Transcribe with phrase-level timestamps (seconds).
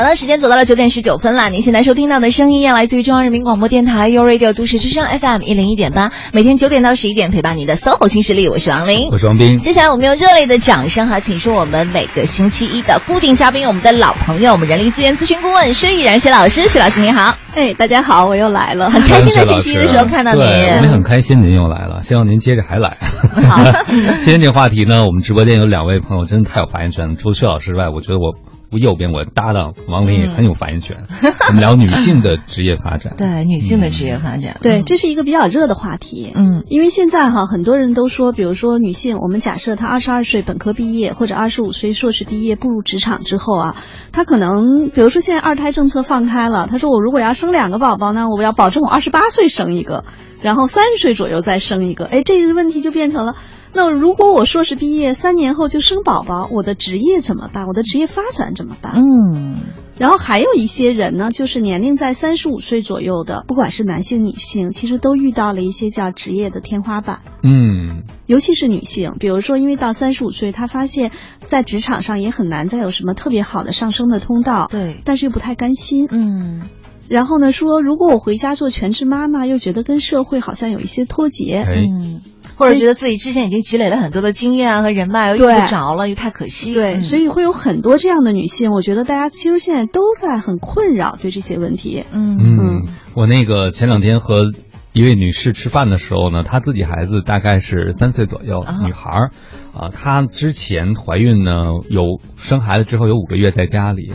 [0.00, 1.50] 好了，时间走到了九点十九分了。
[1.50, 9.58] 您现在收听到的声音来自于中央人民广播电台 u Radio 都市之声 FM 一零一点八，每天九点到十一点陪伴你的 SOHO 新势力，我是王琳，我是王斌。
[9.58, 17.36] 接下来我们用热烈的掌声哈，请出我们每个星期一的固定嘉宾，我们的老朋友，我们人力资源咨询顾问施毅然薛老师，薛老师您好。
[17.54, 22.96] 哎，大家好，我又来了，很开心的星期一的时候看到您，我们很开心您又来了，希望您接着还来。
[23.50, 23.62] 好，
[24.24, 28.32] 今天这个话题呢，我们直播间有两位朋友真的太有发言权了，除了薛老师之外，我觉得我。
[28.72, 31.06] 我右边我搭档王琳也很有发言权。
[31.48, 36.32] 我们聊女性的职业发展， 对女性的职业发展，对，这是一个比较热的话题。
[36.34, 43.76] 嗯，因为现在哈，很多人都说，比如说女性，我们假设她二十二岁本科毕业，或者二十五岁硕士毕业步入职场之后啊，
[44.12, 50.04] 她可能，比如说现在二胎政策放开了，她说我如果要生两个宝宝呢，我要保证我二十八岁生一个，
[50.42, 52.04] 然后三十岁左右再生一个。
[52.04, 53.34] 哎，这个问题就变成了。
[53.72, 57.66] 那如果我硕士毕业三年后就生宝宝，我的职业怎么办？
[57.66, 58.94] 我的职业发展怎么办？
[58.96, 59.58] 嗯，
[59.96, 67.20] 然后还有一些人呢，就是年龄在三十五岁左右的，不管是男性女性，其实都遇到了一些叫职业的天花板。
[67.44, 71.12] 嗯，尤其是女性，比如说因为到三十五岁，她发现
[71.46, 74.66] 在职场上也很难再有什么特别好的上升的通道。
[74.68, 76.08] 对，但是又不太甘心。
[76.10, 76.62] 嗯，
[77.08, 81.64] 然后呢，说如果我回家做全职妈妈，又觉得跟社会好像有一些脱节。
[81.64, 82.20] 嗯。
[82.60, 86.74] 或者觉得自己之前已经积累了很多的经验啊和人脉，又用不着了，又太可惜。
[86.74, 88.70] 对，所以会有很多这样的女性。
[88.72, 92.04] 我觉得大家其实现在都在很困扰对这些问题。
[92.12, 94.52] 嗯嗯，我那个前两天和
[94.92, 99.30] 一位女士吃饭的时候呢，她自己孩子大概是三岁左右，女孩儿
[99.74, 101.52] 啊，她之前怀孕呢，
[101.88, 104.12] 有生孩子之后有五个月在家里，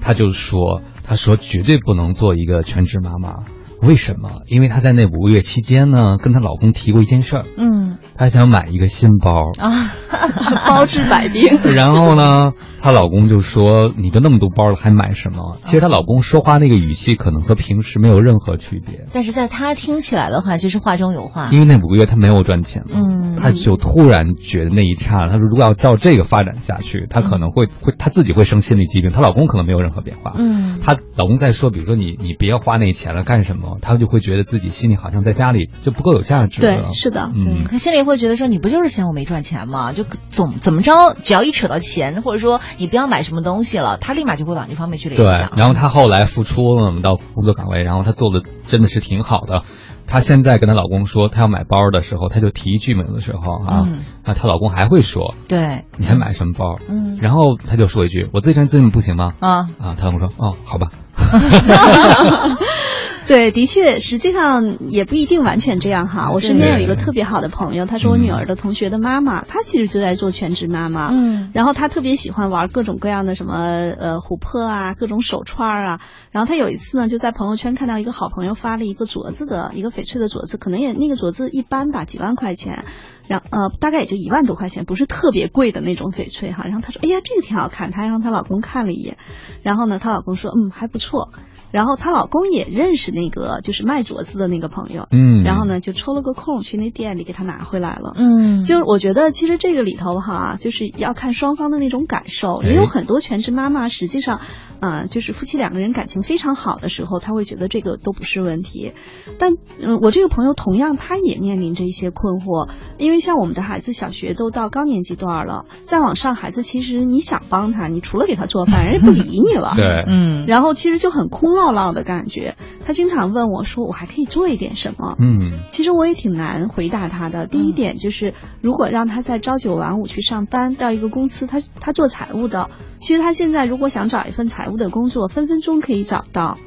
[0.00, 3.44] 她就说，她说绝对不能做一个全职妈妈。
[3.80, 4.42] 为什么？
[4.48, 7.44] 因为她在那五个月期间呢，跟她老公提过一件事儿。
[7.56, 9.70] 嗯，她想买一个新包啊，
[10.68, 11.58] 包治百病。
[11.74, 19.06] 然后呢，她老公就说：“你都那么多包了，还买什么？”其实她老公说话那个语气可能和平时没有任何区别。
[19.12, 21.48] 但是在她听起来的话，就是话中有话。
[21.52, 30.34] 因为那五个月她没有赚钱嘛，嗯，她就突然觉得那一刹那，她说：“如果要照这个发展下去，她可能会会她自己会生心理疾病。”她老公可能没有任何变化。
[30.36, 36.60] 嗯，她老公在说：“比如说你你别花那钱了，干什么？”她就会觉得自己心里好像在家里就不够有价值。
[36.60, 39.92] 对，是的，嗯，他心里会觉得说你不就是嫌我没赚钱吗？
[39.92, 45.50] 就总怎么着，只要一扯到钱，或者说你不要买什么东西了，他立马就会往这方面去联想。
[45.50, 49.62] 对，然后他后来复出了到工作岗位，然后他做的真的是挺好的。
[50.10, 53.86] 她现在跟她老公说，她要买包的时候，她就提一句有的时候啊，
[54.24, 56.78] 那她老公还会说，对，你还买什么包？
[56.88, 59.34] 嗯，然后她就说一句，我自己穿自己不行吗？
[59.40, 60.88] 啊啊，她老公说，哦，好吧。
[63.28, 66.30] 对，的确，实际上也不一定完全这样哈。
[66.32, 71.10] 我身边有一个特别好的朋友，她是我女儿的同学的妈妈，她其实就在做全职妈妈。
[71.12, 76.00] 嗯，然后她特别喜欢玩各种各样的什么呃琥珀啊，各种手串啊。
[76.30, 82.86] 然后她有一次呢，就在朋友圈看到一个好朋友发了一个镯子的一个翡翠的镯子，可能也那个镯子一般吧，几万块钱，
[83.26, 86.64] 然呃大概也就一万多块钱，不是特别贵的那种翡翠哈。
[86.64, 89.18] 然后她说，哎呀，这个挺好看，她让她老公看了一眼，
[89.62, 91.28] 然后呢，她老公说，嗯，还不错。
[91.70, 104.40] 然后她老公也认识那个就是卖镯子的那个朋友，嗯，然后呢就抽了个空去那店里给她拿回来了，嗯，就是我觉得其实这个里头哈，就是要看双方的那种感受，也有很多全职妈妈实际上，
[104.80, 108.92] 啊，就是夫妻两个人感情非常好的时候，他会觉得这个都不是问题，
[109.38, 121.48] 但嗯，我这个朋友同样他也面临着一些困惑，因为像我们的孩子小学都到高年级段了，再往上孩子其实你想帮他，你除了给他做饭，人家不理你了， 对，嗯，然后其实就很空。
[121.48, 127.46] 落落的感觉，他经常问我说：“我还可以做一点什么？”嗯，其实我也挺难回答他的。
[127.46, 136.58] 第一点就是，如果让他在朝九晚五去上班，到一个公司，他他做财务的，其实他现在如果想找一份财务的工作，分分钟可以找到。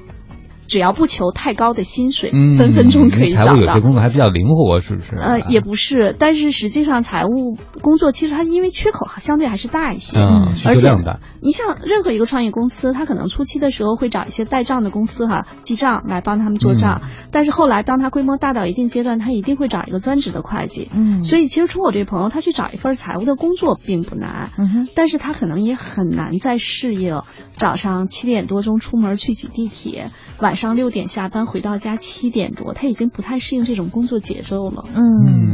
[0.72, 3.58] 只要不求太高的薪水，分分钟可以找到。
[3.58, 5.18] 有些工作还比较灵活，是不是？
[5.18, 10.96] 呃，也不是，但是实际上财务工作其实它因为缺口相对还是大一些，嗯，而且。
[11.42, 17.02] 你像任何一个创业公司，它可能初期的时候会找一些代账的公司哈，记账来帮他们做账，
[17.32, 20.90] 但是后来当他规模大到一定阶段，他一定会找一个专职的会计。
[20.94, 27.22] 嗯，所以其实从我这朋友，他去找一份财务的工作并不难，嗯哼，但是他可能也很难再适应
[27.58, 31.46] 早上七点多钟出门去挤地铁，晚上六点下班。
[31.46, 34.86] 回到家七点多，他已经不太适应这种工作节奏了。
[34.94, 35.02] 嗯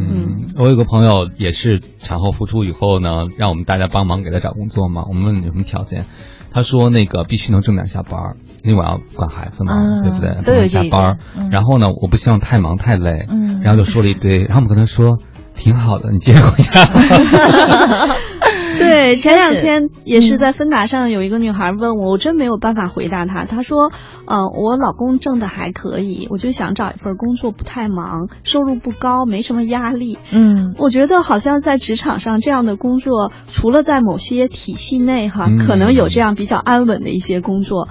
[0.10, 5.04] 嗯，我有个朋友也是产后复出以后呢，让我们大家帮忙给他找工作嘛。
[5.08, 6.06] 我们问有什么条件，
[6.54, 9.74] 他说那个必须能正点下班，因为我要管孩子嘛，
[10.04, 10.42] 对不对？
[10.44, 11.18] 都有下班。
[11.52, 13.28] 然后呢，我不希望太忙太累。
[13.64, 15.18] 然后就说了一堆，然后我们跟他说
[15.56, 16.86] 挺好的，你接着回家。
[18.78, 23.46] 对，前两天也是在芬达上有一个女孩问我，我真没有办法回答她。
[23.46, 23.92] 她说
[24.26, 37.88] ：“嗯，我老公挣的还可以，我就想找一份工作不太忙，收入不高，没什么压力。”嗯，我觉得好像在职场上这样的工作，除了在某些体系内哈，可能有这样比较安稳的一些工作。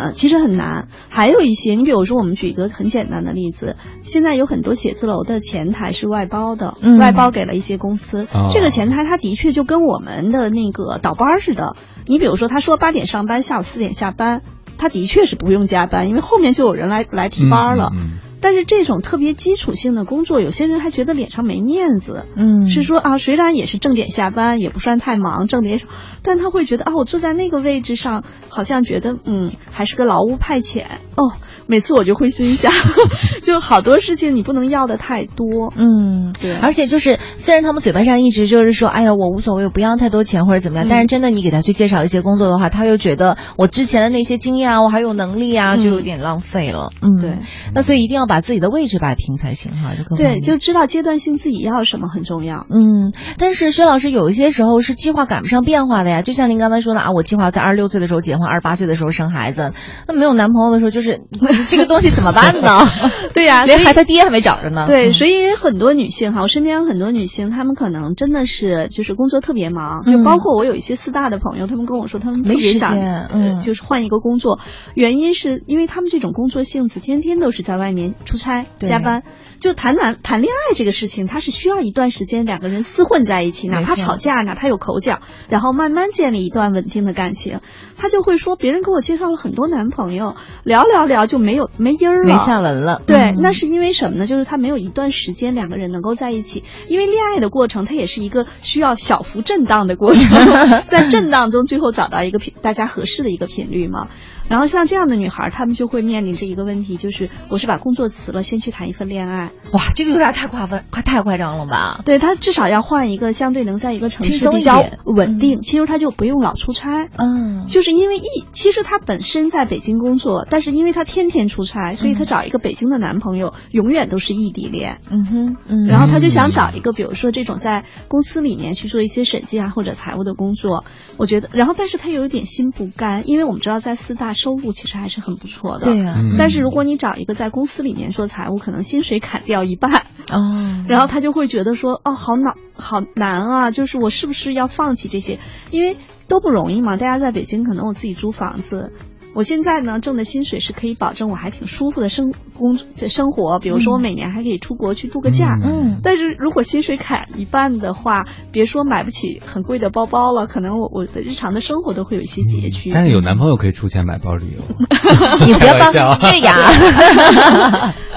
[0.00, 0.88] 呃，其实很难。
[1.10, 8.26] 还有一些，你比如说，我们举一个很简单的例子，现在有很多写字楼的前台是外包的，外包给了一些公司。
[8.50, 11.76] 这个前台他的确就跟我们的那个倒班似的。
[12.06, 14.40] 你比如说，他说八点上班，下午四点下班，
[14.78, 17.92] 他的确是不用加班，因为后面就有人来来替班了。
[18.40, 22.24] 但是这种特别基础性的工作，有些人还觉得脸上没面子。
[22.36, 25.86] 嗯，是说啊，虽然也是正点下班，也不算太忙，挣的也少，
[26.22, 30.84] 但他会觉得啊，我坐在那个位置上，好像觉得嗯，还是个劳务派遣
[31.16, 31.32] 哦。
[31.70, 32.72] 每次我就会心想，
[33.44, 35.72] 就好多事情你不能要的太多。
[35.76, 36.56] 嗯，对。
[36.56, 46.90] 而且就是虽然他们嘴巴上一直就是说，哎呀，我无所谓，我不要太多钱或者怎么样，但是真的你给他去介绍一些工作的话，他又觉得我之前的那些经验啊，我还有能力啊，就有点浪费了。
[47.00, 47.34] 嗯，对。
[47.72, 52.66] 那所以一定要把自己的位置摆平才行哈，就更对，就知道阶段性自己要什么很重要。
[52.68, 59.72] 嗯，但是薛老师有一些时候是计划赶不上变化的呀，就像您刚才说的啊，我计划在二十六岁的时候结婚，二十八岁的时候生孩子，
[60.08, 61.20] 那没有男朋友的时候就是。
[61.66, 62.88] 这个东西怎么办呢？
[63.34, 64.86] 对呀，连孩子爹还没找着呢。
[64.86, 72.94] 对，所以很多女性哈，我身边有很多女性，她们可能真的是就是工作特别忙，就包括我有一些四大的朋友，他们跟我说，他们特别想，
[73.32, 74.60] 嗯，就是换一个工作，
[74.94, 79.22] 原因是因为他们这种工作性质，天天都是在外面出差加班。
[79.60, 85.20] 就谈谈谈恋爱这个事情，它是需要一段时间两个人厮混在一起，哪怕吵架，哪怕有口角，
[85.50, 87.60] 然后慢慢建立一段稳定的感情。
[88.00, 93.02] 他就会说，别人给我介绍了很多男朋友，聊聊聊就没有没音儿了，没下文了。
[93.06, 94.26] 对，那是因为什么呢？
[94.26, 100.30] 就是他没有一段时间两个人能够在一起，因为恋爱的过程它也是一个需要小幅震荡的过程，
[100.88, 104.08] 在震荡中最后找到一个频大家合适的一个频率嘛。
[104.50, 109.52] 然后像这样的女孩，她们就会面临着一个问题，就是我是把工作辞了，先去谈一份恋爱。
[109.72, 112.00] 哇，这个有点太夸分，快太夸张了吧？
[112.04, 117.08] 对她至少要换一个相对能在一个城市比较稳定，其实她就不用老出差。
[117.16, 125.00] 嗯，就是因为一，其实她本身在北京工作，但是因为她天天出差，所以她找一个北京的男朋友，永远都是异地恋。
[125.08, 125.86] 嗯哼，嗯。
[125.86, 130.84] 然后她就想找一个，比如说这种在公司里面去做一些审计啊或者财务的工作。
[131.18, 134.34] 我觉得，然后但是她有一点心不甘，因为我们知道在四大。
[134.40, 136.22] 收入其实还是很不错的，对呀。
[136.38, 143.70] 但是如果你找一个在公司里面做财务，可能薪水砍掉一半哦， 然后他就会觉得说，哦，好难，好难啊！
[143.70, 145.38] 就是我是不是要放弃这些？
[145.70, 145.96] 因为
[146.28, 146.96] 都不容易嘛。
[146.96, 148.92] 大家在北京可能我自己租房子。
[149.34, 155.58] 我现在呢挣的薪水是可以保证我还挺舒服的生工生活，比如说我每年还可以出国去度个假。
[155.62, 162.90] 嗯，但是如果薪水砍一半的话，别说买不起很贵的包包了，可能我我的日常的生活都会有一些拮据。
[162.92, 164.62] 但是有男朋友可以出钱买包旅游，
[165.46, 165.92] 你不要当
[166.32, 166.54] 月牙。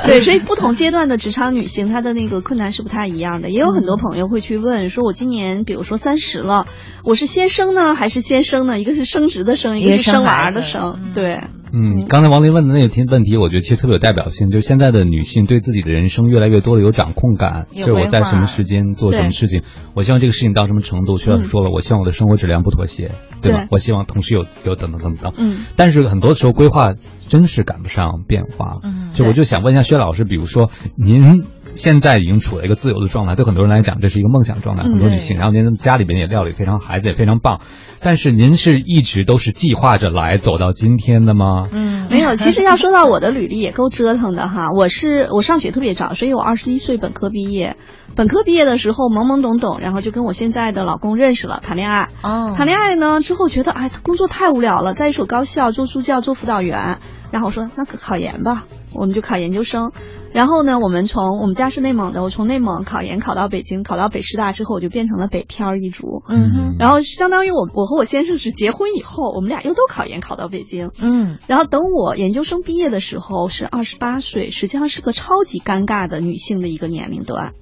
[0.08, 3.50] 对，所以不同阶段的职场女性，她的那个困难是不太一样的。
[3.50, 6.68] 也有很多朋友会去问，说我今年比如说三十了，
[7.04, 8.80] 我是先生呢还是先生呢？
[8.80, 11.00] 一个是升职的生，一个是生娃的生。
[11.14, 11.44] 对，
[11.76, 14.52] 嗯，刚才王林问的那个题问题，我觉得其实特别有代表性。
[14.52, 19.64] 就是现在的女性对自己的人生越来越多的有掌控感，就是我在什么时间做什么事情，
[19.96, 21.18] 我希望这个事情到什么程度。
[21.18, 23.12] 薛老师说了，我希望我的生活质量不妥协，
[23.42, 23.68] 对吧？
[23.72, 25.34] 我希望同时有有等等等等。
[25.36, 26.94] 嗯，但是很多时候规划
[27.28, 28.78] 真是赶不上变化。
[28.84, 31.44] 嗯，就我就想问一下薛老师，比如说您
[31.76, 37.62] 现在已经处在一个自由的状态，对很多人来讲这是一个梦想状态，很多女性，然后您家里边也料理非常，孩子也非常棒。
[38.00, 41.68] 但是您是一直都是计划着来走到今天的吗？
[41.72, 42.36] 嗯，没有。
[42.38, 44.72] 其实要说到我的履历也够折腾的哈。
[44.72, 47.78] 我是我上学特别早，所以我二十一岁本科毕业。
[48.16, 52.10] 本科毕业的时候懵懵懂懂，然后就跟我现在的老公认识了，谈恋爱。
[52.22, 52.54] 哦。
[52.56, 57.00] 谈恋爱呢之后觉得哎工作太无聊了，在一所高校做助教做辅导员。
[57.32, 59.92] 然后我说那考研吧，我们就考研究生。
[60.34, 66.24] 然后呢，我们从我们家是内蒙的，我从内蒙考研考到北京，考到北师大之后，我就变成了北漂一族。
[66.28, 66.76] 嗯哼。
[66.80, 70.92] 然后相当于我我和我先生是结婚以后，我们俩又都考研考到北京。
[71.00, 71.38] 嗯。
[71.48, 77.54] 然后等我研究生毕业的时候是二十八岁，实际上是个超级尴尬的女性的一个年龄段，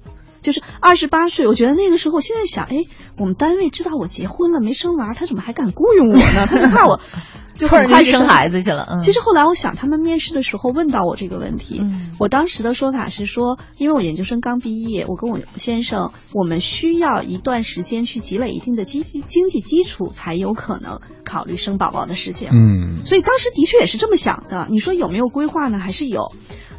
[0.42, 1.46] 就是二十八岁。
[1.46, 2.84] 我觉得那个时候，现在想，哎，
[3.16, 6.46] 我们单位知道我结婚了没生娃，他怎么还敢雇佣我呢？
[6.46, 7.00] 他就怕我。
[7.54, 8.96] 就很快生孩子去了。
[8.98, 22.48] 其实后来我想，他们面试的时候问到我这个问题，嗯，我当时的说法是说，因为我研究生刚毕业，我跟我先生，我们需要一段时间去积累一定的经济经济基础，才有可能考虑生宝宝的事情。
[22.50, 24.66] 嗯，所以当时的确也是这么想的。
[24.70, 25.78] 你说有没有规划呢？
[25.78, 26.32] 还是有，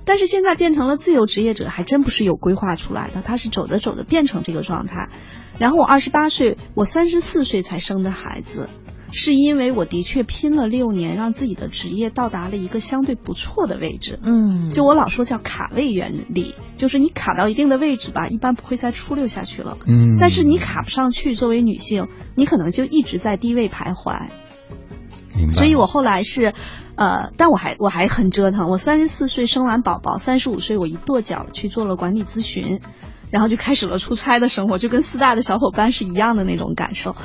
[0.05, 5.10] 但是现在变成了自由职业者，还真不是有规划出来的，他是走着走着变成这个状态。
[5.60, 8.69] 然后我二十八岁，我三十四岁才生的孩子。
[9.15, 14.19] 是因为我的确拼了六年，让自己的职业到达了一个相对不错的位置。
[14.24, 19.77] 嗯，就我老说叫卡位原理，就是你卡到一定的位置吧，一般不会再出溜下去了。
[19.86, 24.29] 嗯，但是你卡不上去，作为女性，你可能就一直在低位徘徊。
[25.51, 26.53] 所以我后来是，
[26.95, 28.69] 呃，但我还我还很折腾。
[28.69, 32.79] 我三十四岁生完宝宝，三十五岁我一跺脚去做了管理咨询，
[33.31, 37.15] 然后就开始了出差的生活，就跟四大的小伙伴是一样的那种感受。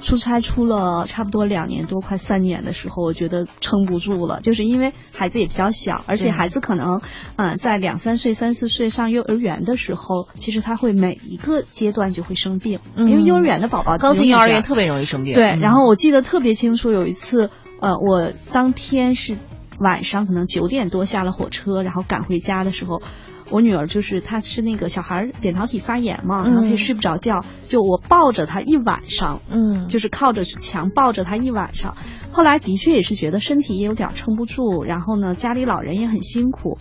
[0.00, 7.00] 出差出了差不多两年多，快三年的时候，我觉得撑不住了，就是因为孩子也比较小，而且孩子可能，
[7.36, 15.34] 嗯，在两三岁、三四岁上幼儿园的时候，其实他会每一个阶段就会生病，因为幼儿园的宝宝刚进幼儿园特别容易生病。
[15.34, 17.50] 对，然后我记得特别清楚，有一次，
[17.80, 19.36] 呃，我当天是
[19.78, 23.02] 晚上可能九点多下了火车，然后赶回家的时候。
[23.50, 31.96] 我女儿就是她是那个小孩扁桃体发炎嘛，然后她也睡不着觉，就我抱着她一晚上，嗯，就是靠着墙抱着她一晚上。
[32.32, 36.78] 后来的确也是觉得身体也有点撑不住，然后呢家里老人也很辛苦。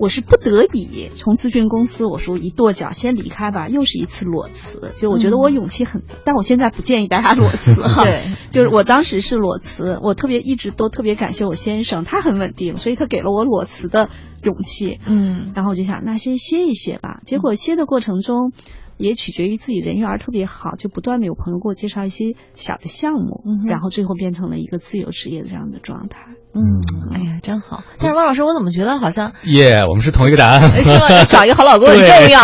[0.00, 4.92] 我是不得已从咨询公司，我说一跺脚先离开吧，又是一次裸辞。
[4.96, 8.02] 就我觉得我勇气很，但我现在不建议大家裸辞哈。
[8.02, 14.08] 对，就是我当时是裸辞，我特别一直都特别感谢我先生，他很稳定，所以他给了我裸辞的
[14.42, 14.98] 勇气。
[15.04, 17.20] 嗯，然后我就想，那先歇一歇吧。
[17.26, 18.52] 结果歇的过程中。
[19.00, 26.26] 也取决于自己人缘特别好，就不断的有朋友给我介绍一些小的项目，然后最后变成了一个自由职业的这样的状态。
[26.54, 26.80] 嗯，
[27.14, 27.82] 哎呀，真好。
[27.98, 31.24] 但是汪老师，我怎么觉得好像耶，我们是同一个答案， 是吗？
[31.24, 32.40] 找一个好老公很重要。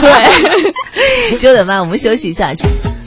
[0.00, 2.54] 对， 九点半我们休息一下。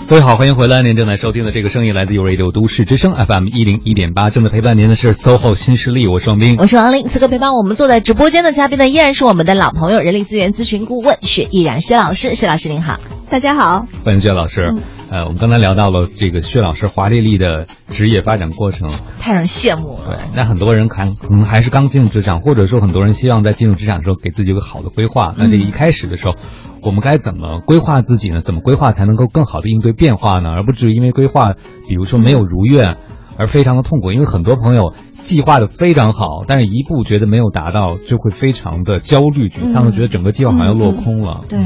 [0.10, 0.82] 各位好，欢迎回来！
[0.84, 7.04] 您正在收听的这个声音来自 u Radio 都市之声 FM 一零一点八，正在陪伴您的是 SOHO 新势力，我是王斌，我是王林。
[7.10, 12.36] 此刻陪伴我们坐在直播间的嘉宾呢，依然是我们的老朋友，人力资源咨询顾问薛毅然薛老师。
[12.36, 14.74] 薛老师您好，大家好，欢迎薛老师。
[15.10, 20.14] 呃，我们刚才聊到了这个薛老师华丽丽的职业发展过程，太让人羡慕了。
[20.14, 25.36] 对，那很多人看可能还是刚进入职场，或者说很多人希望在进入职场的时候给自己有个好的规划。
[25.38, 26.36] 那这个一开始的时候。
[26.82, 28.42] 我们该怎么规划自己呢？
[28.42, 30.52] 怎么规划才能够更好的应对变化呢？
[30.52, 31.54] 而不至于因为规划，
[31.88, 32.98] 比如说没有如愿，
[33.38, 34.12] 而非常的痛苦。
[34.12, 41.42] 因为很多朋友计划的非常好，但是一步觉得没有达到，就会非常的焦虑沮丧，觉得整个计划好像落空了。
[41.50, 41.60] 对，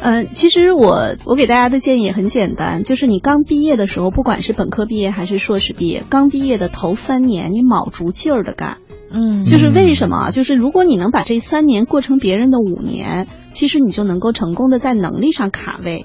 [0.00, 8.78] 嗯，其实我我给大家的建议也很简单，就是你刚毕业的时候，不管是本科毕业还是硕士毕业，刚毕业的头三年，你卯足劲儿的干。
[9.16, 10.30] 嗯，就是为什么？
[10.30, 16.04] 就是如果你能把这三年过成别人的五年，其实你就能够成功的在能力上卡位。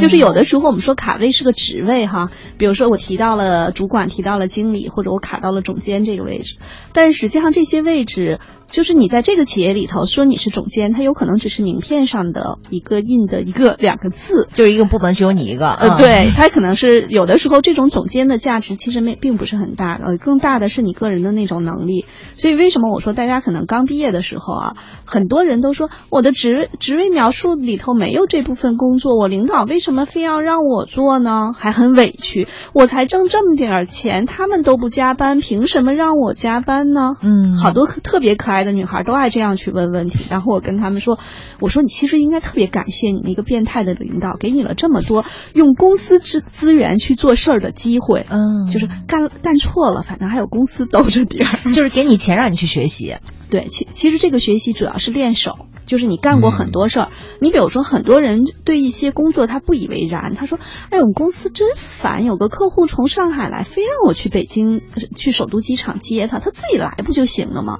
[0.00, 6.56] 就是有的时候我们说卡位是个职位哈，比如说我提到了主管，提到了经理，或者我卡到了总监这个位置，
[6.92, 8.38] 但实际上这些位置。
[8.70, 15.70] 就是你在这个企业里头说你是总监，他有可能只是名片上的一个印的一个两个字，就是一个部门只有你一个。
[15.70, 22.04] 呃，对他可能是有的时候这种总监的价值其实没并不是很大的，更大的是你个人的那种能力。
[22.36, 31.52] 所以为什么我说大家可能刚毕业的时候啊，很多人都说我的职职位描述里头没有这部分工作，我领导为什么非要让我做呢？
[31.56, 37.16] 还很委屈，我才挣这么点钱，他们都不加班，凭什么让我加班呢？
[37.22, 38.60] 嗯，好多特别可爱。
[38.60, 41.18] 的女孩都爱这样去问问题，然后我跟他们说
[41.62, 45.24] ：“我说你其实应该特别感谢你那个变态的领导，给你了这么多
[45.54, 48.26] 用公司资资源去做事儿的机会。
[48.28, 53.16] 嗯，就是干干错了，反正还有公司兜着底儿，就是给你钱让你去学习。
[53.50, 57.08] 对，其其实这个学习主要是练手，就是你干过很多事儿。
[57.40, 60.58] 你比如说，很多人对一些工作他不以为然，他说
[60.90, 64.80] ：‘哎，我们公司真烦，有个客户从上海来，非让我去北京
[65.16, 67.78] 去首都机场接他，他自己来不就行了吗？’”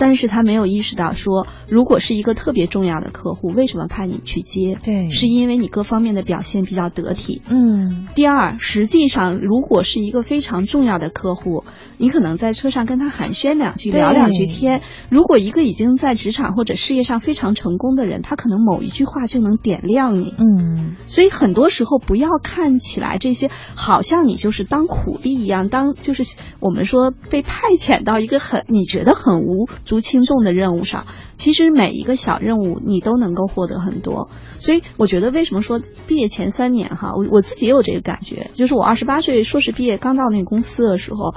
[0.00, 4.78] 但是他没有意识到，说如果是一个特别重要的客户，为什么派你去接？
[4.82, 7.42] 对，是因为你各方面的表现比较得体。
[7.50, 8.08] 嗯。
[8.14, 11.64] 第二，实际上如果是一个非常重要的客户，
[11.98, 14.80] 你可能在车上跟他寒暄两句，聊两句天。
[15.10, 20.34] 如果一个已经在职场或者事业上非常成功的人，他可能某一句话就能点亮你。
[20.38, 20.96] 嗯。
[21.06, 29.68] 所以很多时候不要看起来这些好像你就是当苦力一样，当就是我们说被派遣到一个很你觉得很无。
[29.90, 31.04] 足轻重的任务上，
[31.36, 34.28] 其实每一个小任务你都能够获得很多。
[34.60, 41.34] 所以我觉得，为什么说毕业前三年哈，我我自己也有这个感觉，就是我二十八岁硕士毕业刚到那个公司的时候，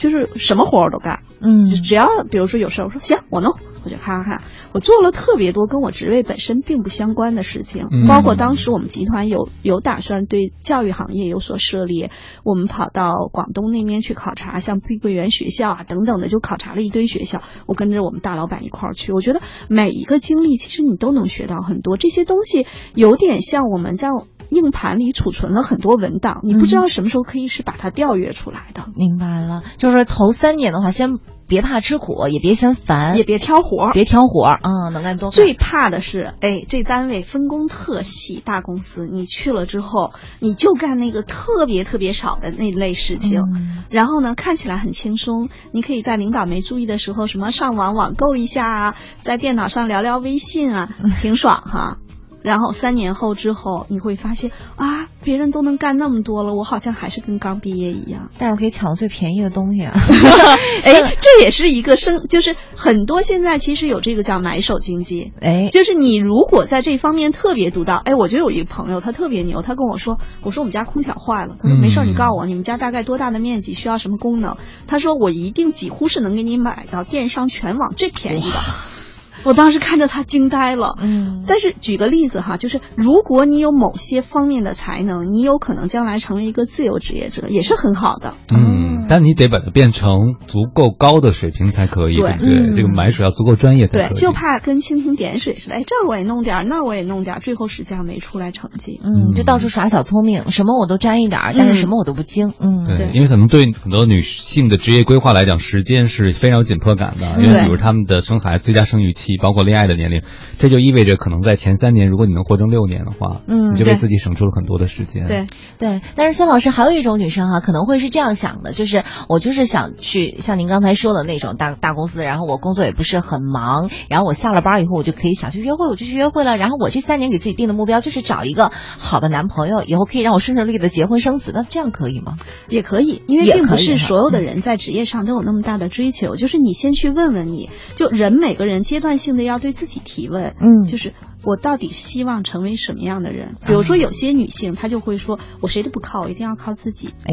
[0.00, 3.54] 就是什么活我都干，嗯，只要比如说有事儿，我说行，我弄，
[3.84, 4.42] 我就看看。
[4.72, 12.10] 我做了特别多跟我职位本身并不相关的事情，包括当时我们集团有有打算对教育行业有所涉猎，
[12.44, 17.42] 我们跑到广东那边去考察，像碧桂园学校啊等等的，就考察了一堆学校。
[17.66, 24.10] 我跟着我们大老板一块儿去，我觉得每一个经历其实你都能学到很多，这些东西有点像我们在
[24.50, 28.86] 硬盘里储存了很多文档，你不知道什么时候可以是把它调阅出来的。
[28.96, 33.86] 明白了，就是说头三年的话，先别怕吃苦，也别嫌烦，也别挑活。
[33.86, 34.44] 儿，别挑活。
[34.46, 35.34] 儿嗯，能干多干。
[35.34, 43.84] 最怕的是，哎，这单位分工特细，大公司，你去了之后，你就干那个特别特别少的那类事情，嗯。
[43.88, 50.88] 然后呢，看起来很轻松，你可以在领导没注意的时候，什么上网网购一下啊，在电脑上聊聊微信啊，
[51.20, 51.98] 挺爽哈。
[52.42, 58.30] 然后三年后之后，你会发现啊，别人都能干那么多了，我好像还是跟刚毕业一样。
[58.38, 59.92] 但是我可以抢最便宜的东西啊！
[60.84, 65.32] 哎， 这也是一个生，就是很多现在其实有这个叫买手经济。
[65.40, 74.56] 哎，就是你如果在这方面特别独到，哎，我就有一个朋友，他特别牛，他跟我说，我说我们家空调坏了，他说嗯没事儿，你告诉我你们家大概多大的面积，需要什么功能，
[74.86, 78.99] 他说我一定几乎是能给你买到电商全网最便宜的。
[79.42, 88.34] 我当时看着他惊呆了，嗯，但是举个例子哈，就是如果你有某些方面的才能，你有可能将来成为一个自由职业者，也是很好的。
[88.54, 88.79] 嗯，
[89.10, 92.54] 但你得把它变成足够高的水平才可以，对对不对？
[92.70, 94.08] 嗯这个买水要足够专业才可，以。
[94.10, 99.00] 对就怕跟蜻蜓点水似的，哎，这儿我也弄点儿，那儿我也弄点儿，最后实际上没出来成绩。
[99.02, 102.54] 嗯，就到处耍小聪明，什么我都沾一点儿，但是什么我都不精。
[102.60, 107.42] 嗯，对，对因为可能对很多女性的职业规划来讲，时间是非常有紧迫感的。
[107.42, 110.22] 因为比如她们的生孩子、最佳生育期，包括恋爱的年龄，
[110.60, 115.26] 这就意味着可能在前三年，如果你能活成六年的话，嗯你就为自己省出了很多的时间。
[115.26, 115.46] 对，
[115.78, 126.56] 对，但是孙老师还有一种女生哈、可能会是这样想的，就是我就是想去像您刚才说的那种大大公司，然后我工作也不是很忙，然后我下了班以后我就可以想去约会，我就去约会了。
[126.56, 132.36] 然后我这三年给自己定的目标就是找一个好的男朋友，以后可以让我顺顺利利的结婚生子，那这样可以吗？
[132.68, 136.36] 也可以，因为并不是所有的人在职业上都有那么大的追求。
[136.36, 143.56] 就是你先去问问你，就人每个人阶段性的要对自己提问，嗯就是我到底希望成为什么样的人？
[143.66, 147.14] 比如说有些女性她就会说，我谁都不靠，我一定要靠自己。
[147.24, 147.32] 哎，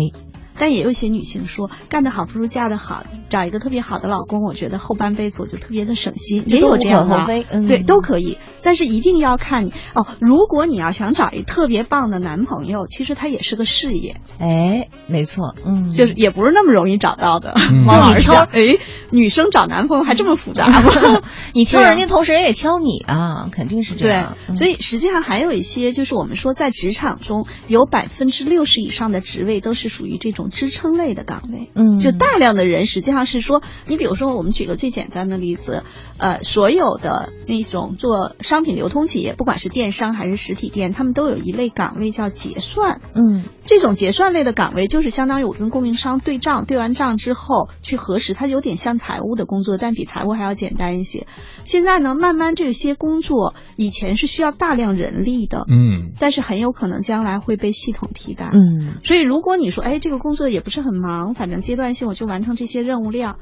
[0.57, 7.17] 但也有一些女性说，干得好不如嫁得好，找一个特别好的老公，我觉得后半辈子我就特别的省心，也有这样的
[7.51, 8.37] 嗯对，都可以。
[8.63, 17.53] 但是一定要看你哦，如果你要想找一特别棒的男朋友，其实他也是个事业，哎，没错，嗯，就是也不是那么容易找到的。
[17.55, 18.77] 嗯王老师你挑，哎，
[19.09, 21.21] 女生找男朋友还这么复杂吗？
[21.53, 31.69] 你挑人家，同时人也挑你啊，肯定是这对样。，嗯所以实际上还有一些，就是我们说在职场中有百分之六十以上的职位都是属于这种支撑类的岗位。
[31.75, 35.83] 嗯，就大量的人实际上是说，你比如说，我们举个最简单的例子，
[36.17, 43.01] 呃，所有的那种做商品流通企业，不管是电商还是实体店，他们都有一类岗位叫结算。
[43.13, 51.27] 嗯这种结算类的岗位，就是相当于我跟供应商对账，对完账之后去核实，它有点像财务的工作，但比财务还要简单一些。
[51.65, 58.51] 现在呢，慢慢这些工作以前是需要大量人力的，嗯，但是很有可能将来会被系统替代。
[58.53, 63.39] 嗯所以如果你说，哎，这个工作也不是很忙，反正阶段性我就完成这些任务量，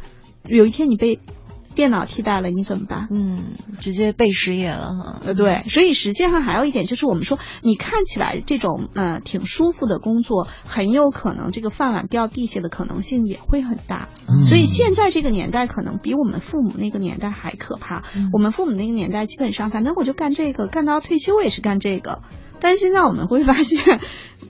[0.48, 1.20] 有一天你被
[1.76, 3.10] 电脑替代了，你怎么办？
[3.12, 3.44] 嗯，
[3.82, 5.22] 直接被失业了哈。
[5.26, 14.08] 呃，对，所以实际上还有一点就是，我们说你看起来这种呃挺舒服的工作，很有可能这个饭碗掉地下的可能性也会很大。
[14.30, 18.04] 嗯所以现在这个年代可能比我们父母那个年代还可怕。
[18.16, 22.22] 嗯我们父母那个年代基本上，反正我就干这个，干到退休也是干这个。
[22.62, 24.00] 但是现在我们会发现，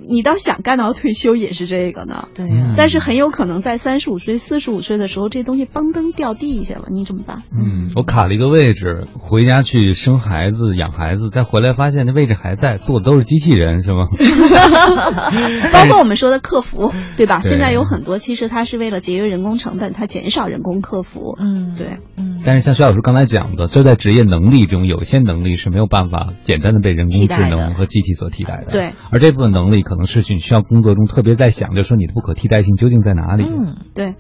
[0.08, 2.28] 你倒想干到退休也是这个呢。
[2.36, 7.44] 对呀、嗯但是很有可能在三十五岁、四十五岁的时候，这东西邦登掉地下了，你怎么办？
[7.52, 14.08] 嗯，我卡了一个位置，回家去生孩子、养孩子，再回来发现那位置还在，坐的都是机器人，是吗？
[15.72, 17.40] 包括我们说的客服，对吧？
[17.42, 21.36] 对现在有很多其实它是为了节约人工成本，它减少人工客服。
[21.40, 28.72] 嗯，对，嗯，但是像徐老师刚才讲的，就在职业能力中，有些能力是没有办法简单的被人工智能和机器所替代的。
[28.72, 33.44] 对，而这部分能力可能是你需要工作中特别在想，就是说你的不可替代性究竟在哪里？
[33.44, 34.16] 嗯对。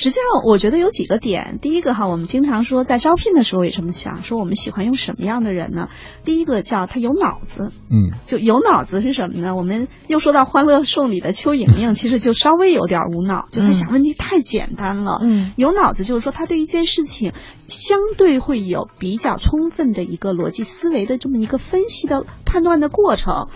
[0.00, 1.58] 实际上，我觉得有几个点。
[1.60, 5.88] 第一个哈，我们经常说在招聘的时候也这么想，说我们喜欢用什么样的人呢？
[6.22, 9.56] 第一个叫他有脑子，嗯就有脑子是什么呢？
[9.56, 15.18] 我们又说到《欢乐颂》里的邱莹莹，其实就稍微有点无脑，就她想问题太简单了。
[15.20, 17.32] 嗯有脑子就是说他对一件事情
[17.66, 23.48] 相对会有比较充分的一个逻辑思维的这么一个分析的判断的过程。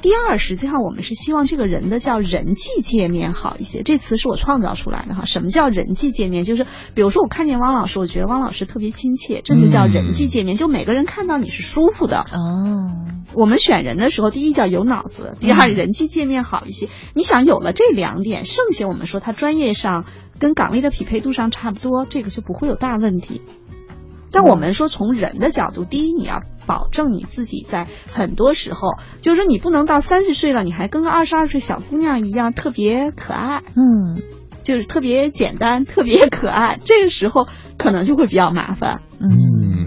[0.00, 5.24] 第二，实际上我们是希望这个人的叫人际界面好一些，这词是我创造出来的哈。
[5.24, 6.44] 什么叫人际界面？
[6.44, 10.56] 就是比如说我看见汪老师，我觉得汪老师特别亲切，这就叫人际界面。
[10.56, 12.18] 就每个人看到你是舒服的。
[12.20, 12.94] 哦，
[13.34, 16.88] 我们选人的时候，第一叫有脑子，第二人际界面好一些。
[17.14, 20.04] 你想有了这两点，剩下我们说他专业上
[20.38, 23.42] 跟岗位的匹配度上差不多，这个就不会有大问题。
[24.30, 34.22] 但我们说从人的角度，第一你要保证你自己在很多时候，就是说你不能到三十岁了，你还跟个二十二岁小姑娘一样特别可爱，嗯，
[34.62, 39.02] 就是特别简单、特别可爱，这个时候可能就会比较麻烦。
[39.18, 39.28] 嗯，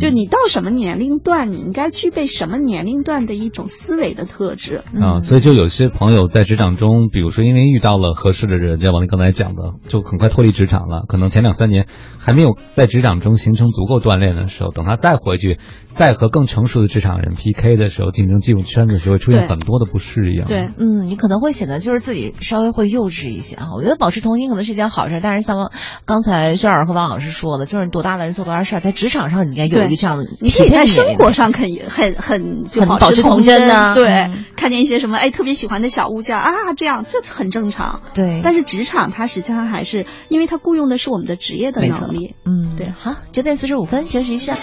[0.02, 4.84] 就你到什么年龄段，你应该具备什么年龄段的一种思维的特质。
[5.00, 11.04] 啊，所以就有些朋友在职场中，比如说因为遇到了合适的人，就像王丽刚才讲的，就很快脱离职场了。
[11.08, 11.86] 可能前两三年
[12.18, 15.60] 还没有在职场中形成足够锻炼的时候，等他再回去，
[15.94, 20.46] 再和更成熟的职场人 PK 的时候，竞争进入圈子就会出现很多的不适应。
[20.46, 23.68] 对，嗯，你可能会显得就是自己稍微会幼稚一些啊。
[23.76, 25.72] 我觉得保持童心可能是一件好事，但是像
[26.06, 38.02] 刚才薛老师和王老师说的，就是你多大的人做多大事儿，在职场上你应该有这样的，你可以在生活上可以很很就保持童童真啊对，嗯看见一些什么哎特别喜欢的小物件啊，这样这很正常。
[38.14, 42.36] 对，但是职场它实际上还是因为它雇佣的是我们的职业的能力。
[42.46, 44.56] 嗯，对好，九点四十五分休息一下。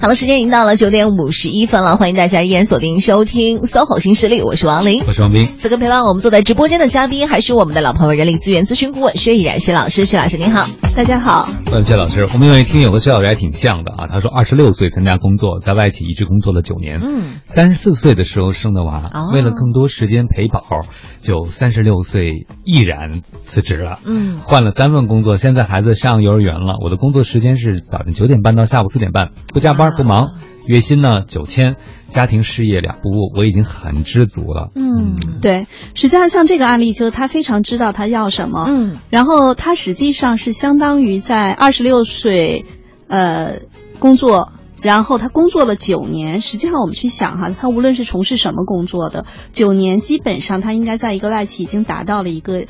[0.00, 5.02] 好了，时间已经到了九点五十一分了，欢迎大家依然锁定收听 SOHO 新势力，我是王琳。
[5.06, 5.46] 我是王斌。
[5.46, 10.66] 此刻陪伴我们坐在直播间的嘉宾还是我们的老朋友人力资源咨询顾问薛逸然薛老师，薛老师您好。
[10.96, 14.06] 大家好，问薛老师，我们有位听友和薛老师还挺像的啊。
[14.08, 20.62] 他说，二十六岁参加工作，在外企一直工作了九年，嗯，三十四岁的时候生的娃，哦为了更多时间陪宝，
[21.18, 23.98] 就三十六岁毅然辞职了。
[24.04, 26.74] 嗯换了三份工作，现在孩子上幼儿园了。
[26.82, 30.34] 我的工作时间是早晨九点半到下午四点半，不加班啊不忙，
[30.68, 31.74] 月薪呢九千，
[32.06, 34.70] 家庭事业两不误，我已经很知足了。
[34.76, 35.66] 嗯对，
[35.96, 42.66] 实际上像这个案例，就是他非常知道他要什么，嗯然后他实际上是相当于在二十六岁，
[43.08, 43.62] 呃，
[43.98, 46.40] 工作，然后他工作了九年。
[46.40, 52.66] 实际上我们去想哈，他无论是从事什么工作的，九年基本上他应该在一个外企已经达到了一个。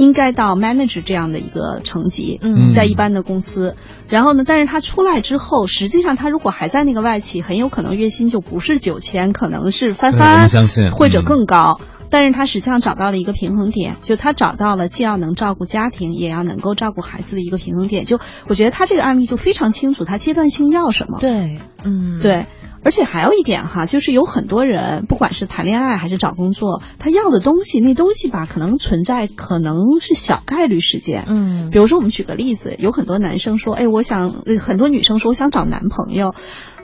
[0.00, 3.76] 应该到 manager 这样的一个层级，嗯在一般的公司，
[4.08, 11.80] 然后呢，但是他出来之后，实际上他如果还在那个外企，很有可能月薪就不是九千，可能是翻番相信，或者嗯更高。
[12.12, 18.04] 但是他实际上找到了一个平衡点，就他找到了既要能照顾家庭，也要能够照顾孩子的一个平衡点。
[18.04, 21.18] 就我觉得他这个案例就非常清楚，他阶段性要什么。
[21.20, 22.46] 对，嗯对，
[22.82, 31.24] 而且还有一点哈，就是有很多人，不管是谈恋爱还是找工作，他要的东西，那东西吧，可能存在可能是小概率事件。
[31.28, 36.34] 嗯比如说，我们举个例子，有很多男生说，哎，我想，呃很多女生说，我想找男朋友，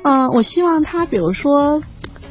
[0.02, 1.82] 嗯、我希望他，比如说。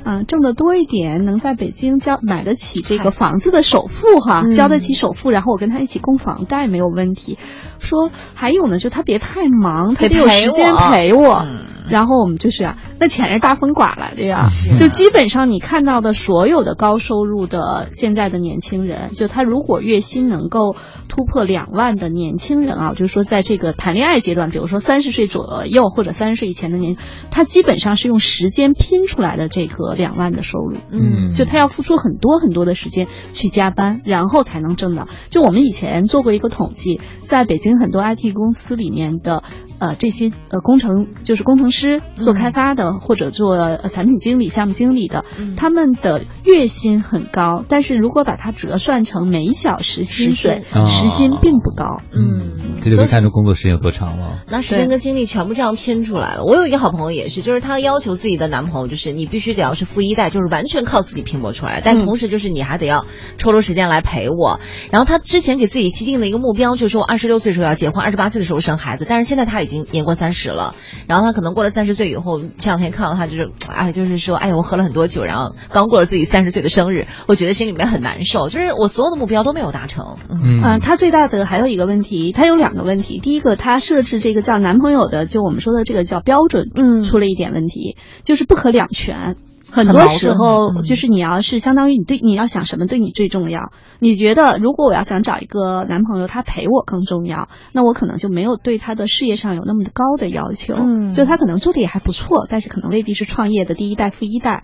[0.08, 7.40] 嗯，挣得多一点，能在北京交买得起这个房子的首付哈，嗯交得起首付，然后我跟他一起供房贷没有问题。
[7.80, 11.44] 说还有呢，就他别太忙，他得得有时间我陪我。
[11.48, 11.58] 嗯
[11.90, 20.76] 然后我们就是啊，那钱是大风刮来的呀，就基本上你看到的所有的高收入的现在的年轻人，就他如果月薪能够
[21.08, 26.98] 突破两万的年轻人啊，就是说在这个谈恋爱阶段，比如说三十岁左右或者三十岁以前的年，
[27.32, 30.78] 他基本上是用时间拼出来的这个两万的收入。
[30.92, 35.08] 嗯就他要付出很多很多的时间去加班，然后才能挣到。
[35.30, 39.44] 就我们以前做过一个统计，在北京很多 IT 公司里面的
[39.90, 52.02] 呃这些呃工程就是工程师做开发的、或者做呃产品经理、项目经理的，嗯他们的月薪很高，但是如果把它折算成每小时薪水，时薪并不高。
[52.12, 54.44] 嗯这就可以看出工作时间有多长了。
[54.48, 56.44] 那时间跟精力全部这样拼出来了。
[56.44, 63.06] 我有一个好朋友也是，就是她要求自己的男朋友，就是你必须得要是富一代，就是完全靠自己拼搏出来的，但嗯同时就是你还得要
[63.38, 64.60] 抽出时间来陪我。
[64.92, 70.76] 然后她之前给自己既定的一个目标，就是说二十六岁的时候要结婚，二十八岁的时候生孩子，但是现在她已经年过三十了，
[71.08, 80.18] 然后他可能过了三十岁以后，前两天看到他就是，哎，就是说，哎呀，我喝了很多酒，然后刚过了自己三十岁的生日，我觉得心里面很难受，就是我所有的目标都没有达成。
[80.30, 83.20] 嗯嗯嗯，他最大的还有一个问题，他有两个问题。
[83.20, 89.36] 第一个，他设置这个叫男朋友的，就我们说的这个叫标准，嗯出了一点问题，就是不可两全。
[89.76, 100.76] 很多时候嗯就是你要是相当于你对你要想什么对你最重要，你觉得如果我要想找一个男朋友，他陪我更重要，那我可能就没有对他的事业上有那么高的要求。
[100.78, 104.64] 嗯就他可能做的也还不错，但是可能未必是创业的第一代、富一代。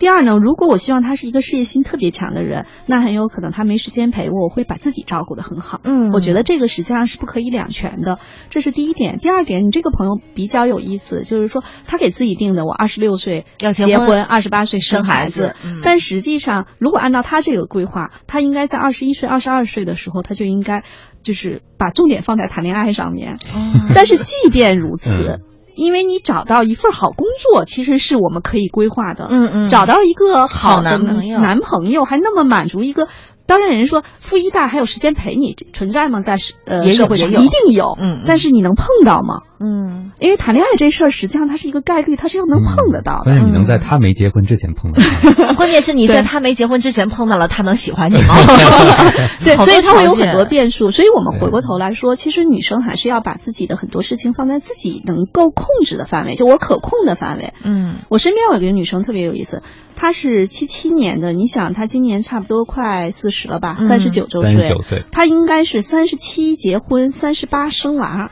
[0.00, 5.78] 第二呢，如果我希望他是一个事业心特别强的人，那很有可能他没时间陪我，我会把自己照顾得很好。
[5.84, 9.18] 嗯我觉得这个实际上是不可以两全的，这是第一点。
[9.18, 20.82] 第二点，你这个朋友比较有意思，就是说他给自己定的，我二十六岁要结婚二十八岁生生孩孩子嗯但实际上，如果按照他这个规划，他应该在二十一岁、二十二岁的时候，他就应该
[21.22, 23.34] 就是把重点放在谈恋爱上面。
[23.54, 25.40] 哦但是即便如此。
[25.42, 25.49] 嗯
[25.80, 29.28] 因为你找到一份好工作，其实是我们可以规划的。
[29.30, 33.08] 嗯嗯找到一个好的男朋友男朋友还那么满足一个。
[33.46, 36.20] 当然，人说富一代还有时间陪你，这存在吗？
[36.20, 39.40] 在社呃社会上一定有，嗯嗯但是你能碰到吗？
[39.62, 43.24] 嗯，因为谈恋爱这事儿，实际上它是一个概率，它是要能碰得到的。
[43.24, 48.34] 关键你能在他没结婚之前碰到，关键是你在他没结婚之前碰到了，他能喜欢你吗？
[49.44, 50.88] 对，所以他会有很多变数。
[50.88, 57.52] 所以我们回过头来说，其实女生还是要把自己的很多事情放在自己能够控制的范围，就我可控的范围。
[57.62, 59.62] 嗯，我身边有一个女生特别有意思，
[59.94, 68.30] 她是七七年的，你想她今年差不多快四十了吧，三十九周岁，三十九岁，她应该是三十七结婚，三十八生娃。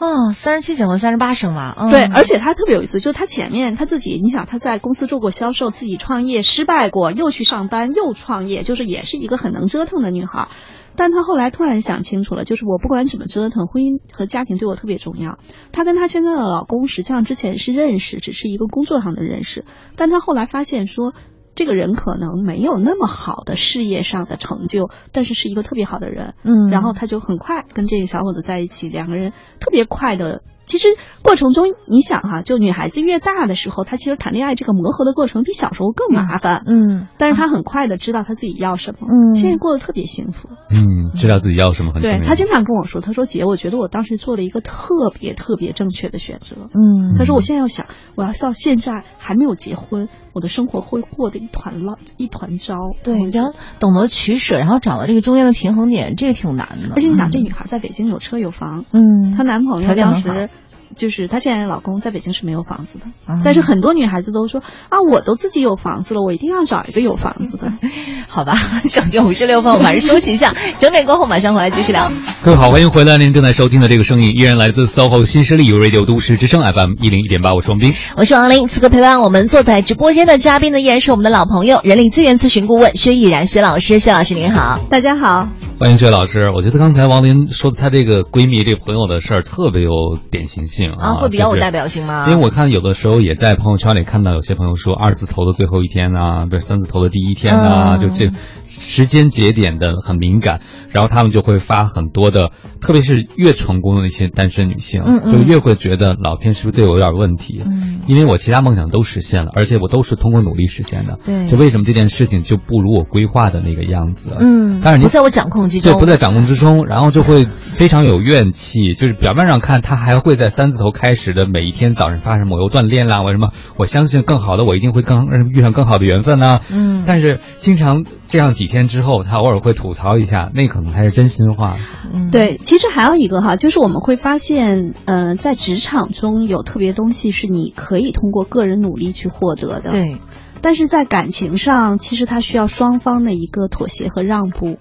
[0.00, 10.48] 哦，三十七结婚，三十八生娃，嗯、对，而且他特别有意思，就是他前面他自己，你想他在公司做过销售，自己创业失败过，又去上班，又创业，就是也是一个很能折腾的女孩。
[10.94, 15.38] 但她后来突然想清楚了，就是我不管怎么折腾，婚姻和家庭对我特别重要。
[15.72, 19.64] 她跟她现在的老公实际上之前是认识，只是一个工作上的认识，
[19.96, 21.12] 但她后来发现说。
[21.58, 26.34] 这个人可能没有那么好的事业上的成就，但是是一个特别好的人。
[26.44, 30.42] 嗯，然后他就很快跟这个小伙子在一起，两个人特别快的。
[30.68, 30.88] 其实
[31.22, 36.62] 过程中，你想哈，就女孩子越大的时候，她其实谈恋爱这个磨合的过程比小时候更麻烦。
[36.66, 39.08] 嗯，但是她很快的知道她自己要什么。
[39.10, 40.48] 嗯，现在过得特别幸福。
[40.70, 42.18] 嗯，知道自己要什么很重要。
[42.18, 46.56] 对她经常跟我说，她说姐，我觉得我当时做了一个特别特别正确的选择。
[46.74, 52.74] 嗯，她说我现在要想，我要到现在还没有结婚，我的生活会过得一团乱一团糟。
[53.02, 56.94] 对，你要懂得取舍，然后找到这个中间的平衡点，这个挺难的。
[56.94, 60.50] 而且你想，这女孩在北京有车有房，嗯，她男朋友当时。
[60.96, 63.06] 就是她现在老公在北京是没有房子的，
[63.44, 67.72] 但是很多女孩子都说啊，我都自己有房子了，我一定要找一个有房子的，
[68.28, 68.58] 好吧？
[68.88, 72.10] 九点五十六分，我们还是休息一下，整点过后马上回来继续聊。
[72.42, 78.68] 各位好，欢迎回来，您正在收听的这个声音依然来自 SOHO 新势力 Radio 都市之声 FM 一零一点八，我是王斌，我是王林。
[78.68, 85.48] 此刻陪伴我们坐在直播间的嘉宾呢，依然是我们的老朋友，人力资源咨询顾问薛毅然薛老师，薛老师您好，大家好，
[85.80, 86.50] 欢迎薛老师。
[86.50, 92.28] 我觉得刚才王林说的她这个闺蜜这个朋友的事儿特别有典型性啊，会比较有代表性吗？
[92.28, 98.32] 因为我看有的时候也在朋友圈里看到有些朋友说二字头的最后一天啊，不是三字头的第一天啊，就这
[98.66, 100.60] 时间节点的很敏感，
[100.90, 107.62] 然后他们就会发很多的，特别是越成功的那些单身女性，就越会觉得老天是不是对我有点问题？
[107.64, 114.36] 嗯，因为我其他梦想都实现了，而且我都是通过努力实现的，对，就为什么这件事情就不如我规划的那个样子？
[114.38, 126.60] 嗯，但是你不在我掌控之中，对，不在掌控之中，然后就会非常有怨气，就是表面上看他还会在三字头开始的每一天早上发生我又锻炼啦，我什么我相信更好的我一定会更遇上更好的缘分呢？
[126.70, 131.76] 嗯，但是经常这样几天之后，他偶尔会吐槽一下，那可能才是真心话。
[132.12, 140.16] 嗯，对，其实还有一个哈，就是我们会发现，嗯、呃，在职场中有特别东西是你可以通过个人努力去获得的，对，
[140.60, 144.78] 但是在感情上，其实它需要双方的一个妥协和让步。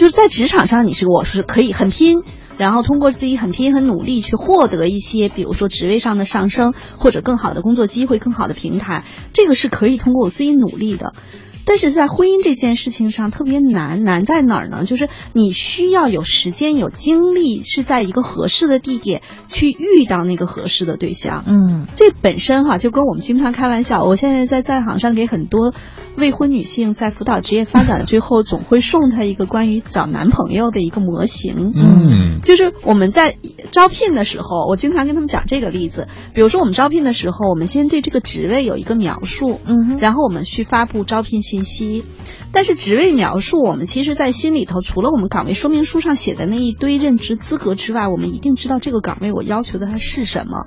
[0.00, 2.22] 就是在职场上，你是我是可以很拼，
[2.56, 11.12] 然后通过自己很拼很努力去获得一些，比如说职位上的上升，或者更好的工作机会、更好的平台，这个是可以通过我自己努力的。
[11.70, 14.84] 但是在婚姻这件事情上特别难，难在哪儿呢？
[14.84, 21.44] 就是你需要有时间、有精力，是在一个合适的地点去遇到那个合适的对象。
[21.46, 24.02] 嗯，这本身哈，就跟我们经常开玩笑。
[24.02, 25.72] 我现在在在行上给很多
[26.16, 31.70] 未婚女性在辅导职业发展，最后总会送她一个关于找男朋友的一个模型。
[31.76, 33.36] 嗯，就是我们在
[33.70, 36.08] 招聘的时候，我经常跟他们讲这个例子。
[36.34, 42.04] 比如说我们招聘的时候，我们先对这个职位有一个描述，嗯哼，然后我们去发布招聘信信息。
[42.52, 50.66] 但是职位描述，我们其实在心里头，除了我们岗位说明书上写的那一堆任职资格之外，我们一定知道这个岗位我要求的它是什么。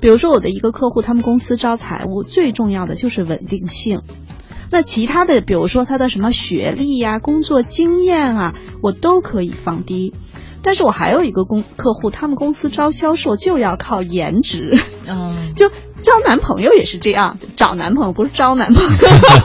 [0.00, 4.02] 比如说我的一个客户，他们公司招财务，最重要的就是稳定性。
[4.70, 10.14] 那其他的，比如说他的什么学历呀、工作经验啊，我都可以放低。
[10.62, 15.70] 但是我还有一个公客户，他们公司招销售就要靠颜值，嗯， 就
[16.02, 18.90] 招男朋友也是这样，找男朋友不是招男朋友，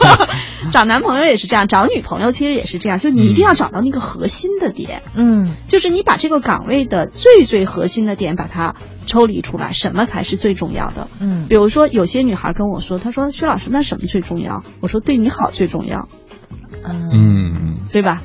[0.70, 8.74] 找男朋友也是这样，找女朋友其实也是这样，就你一定要找到那个核心的点，嗯，就是你把这个岗位的最最核心的点把它
[9.06, 11.08] 抽离出来，什么才是最重要的？
[11.20, 14.62] 嗯，比如说有些女孩跟我说，她说薛老师，那什么最重要？
[14.80, 16.08] 我说对你好最重要，
[16.84, 18.22] 嗯，对吧？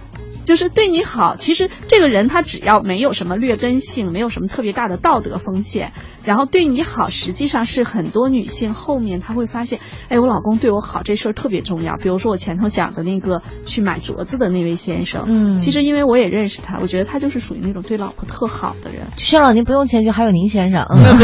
[0.49, 5.93] 就是对你好，其实这个人他只要没有什么劣根性，没有什么特别大的道德风险，
[6.29, 11.97] 然后对你好，实际上是很多女性后面她会发现，哎，我老公对我好这事儿特别重要。
[11.97, 19.07] 比如说我前头讲的那个去买镯子的那位先生，嗯，其实因为我也认识他，我觉得他就是属于那种对老婆特好的人。
[19.17, 21.17] 薛老，您不用谦虚，还有您先生， 嗯，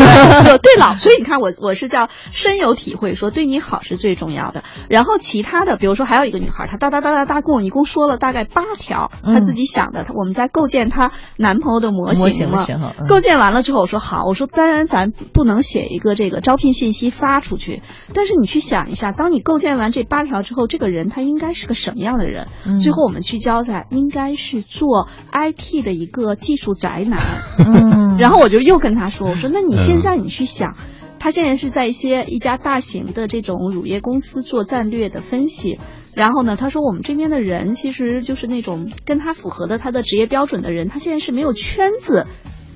[0.44, 4.64] 就对老， 所以你看我我是叫深有体会，说对你好是最重要的。
[4.90, 12.66] 然后其他的，比如说还有一个女孩，她哒哒哒哒哒跟我一共说了大概八条，她自己想的，她我们在构建她男朋友的模型嘛，
[13.08, 17.82] 构建完了之后，我说好，我说当然咱不能写一个这个招聘信息发出去，
[18.14, 22.48] 但是你去想一下，当你构建完这八条之后，这个人他应该是个什么样的人？
[22.82, 27.20] 最后我们聚焦在应该是做 IT 的一个技术宅男。
[27.60, 30.78] 嗯，然后我就又跟他说，我说那你现在你去想，
[31.20, 35.78] 他现在是在一些一家大型的这种乳业公司做战略的分析。
[36.16, 42.26] 然后呢，他说我们这边的人其实就是那种跟他符合的他的职业标准的人，他现在是没有圈子。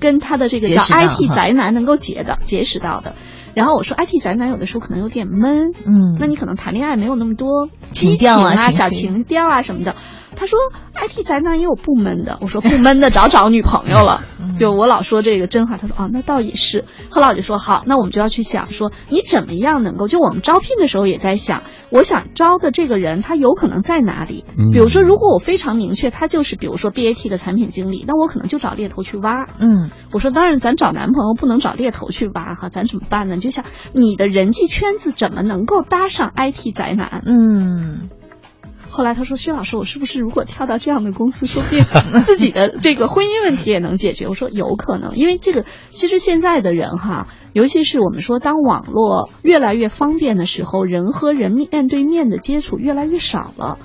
[0.00, 3.14] 跟他的这个叫 IT 宅男能够结的结识到的，
[3.54, 9.94] 然后我说 IT 宅男有的时候可能有点闷，嗯，那你可能谈恋爱没有那么多激情啊、小情调啊什么的。
[10.36, 10.58] 他说
[10.94, 14.22] IT 宅男也有不闷的，我说不闷的 找找女朋友了。
[14.56, 16.84] 就我老说这个真话，他说啊，那倒也是。
[17.10, 24.44] 后来我就说好，那我们就要去想说你怎么样能够，就我们招聘的时候也在想，我想招的这个人他有可能在哪里？
[24.72, 29.46] 比如说，如果我非常明确他就是比如说 BAT 的产品经理，那我可能就找猎头去挖。
[29.58, 33.36] 嗯，我说当然，咱找男朋友不能找猎头去挖哈，咱怎么办呢？
[33.40, 37.22] 就想你的人际圈子怎么能够搭上 IT 宅男？
[37.26, 38.08] 嗯。
[38.92, 41.84] 后来他说：“薛老师，我是不是如果跳到这样的公司，说不定
[42.24, 53.78] 自己的这个婚姻问题也能解决？”我说：“有可能，因为这个其实现在的人哈， 尤其是我们说当网络越来越方便的时候，人和人面对面的接触越来越少了。”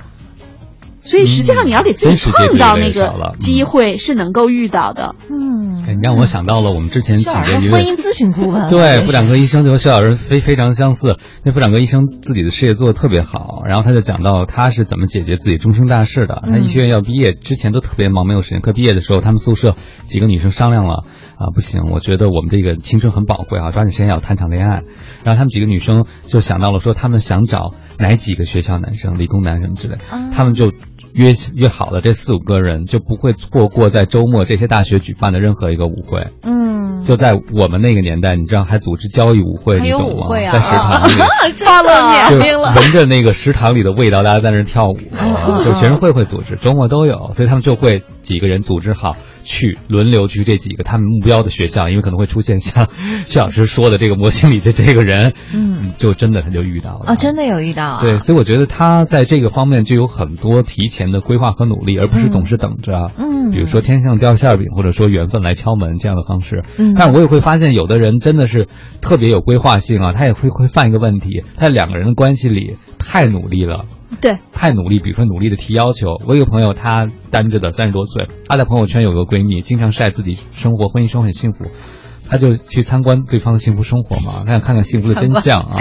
[1.05, 5.15] 所以实际上你要给自己创造那个机会是能够遇到的。
[5.29, 11.17] 嗯，你让我想到了我们之前请的一位婚姻咨询顾问， 对妇产科医生，就和薛老师非非常相似。
[11.43, 16.43] 那妇产科医生自己的事业做的特别好，然后他就讲到他是怎么解决自己终生大事的。
[16.49, 18.61] 他医学院要毕业之前都特别忙，没有时间。
[18.61, 21.03] 可毕业的时候，他们宿舍几个女生商量了
[21.37, 24.81] 啊，不行，我觉得我们这个青春很宝贵啊，抓紧时间要谈场恋爱。
[25.23, 29.97] 然后他们几个女生就想到了说，他们想找哪几个学校男生，理工男什么之类，
[30.33, 30.71] 他们就。
[31.15, 36.27] 约约好了，这四五个人就不会错过在周末这些大学举办的任何一个舞会。
[36.43, 40.27] 嗯，就在我们那个年代，你知道还组织交谊舞会，你懂吗？
[40.29, 41.13] 在食堂里，
[41.65, 42.73] 暴露年龄了。
[42.75, 44.97] 闻着那个食堂里的味道，大家在那跳舞。
[45.63, 49.15] 就学生会会组织，周末都有，所以他们就会几个人组织好。
[49.47, 52.89] 去轮流去这几个他们目标的学校，因为可能会出现像
[53.27, 57.99] 薛老师说的这个模型里的这个人，嗯，就真的他就遇到了啊，真的有遇到啊。
[58.01, 66.63] 对，所以我觉得他在这个方面就有很多提前的规划和努力，而不是总是等着，嗯，比如说天上掉馅饼，或者说缘分来敲门这样的方式。
[66.77, 68.67] 嗯，但我也会发现，有的人真的是
[69.01, 73.85] 特别有规划性啊，他也会会犯一个问题，他两个人的关系里太努力了。
[74.21, 76.21] 对，太努力，比如说努力的提要求。
[76.27, 81.65] 我有个朋友，她单着的，三十多岁，她在朋友圈有个闺蜜，经常晒自己生活，婚姻生活很幸福，
[82.29, 85.77] 她就去参观对方的幸福生活嘛，她想看看幸福的真相啊。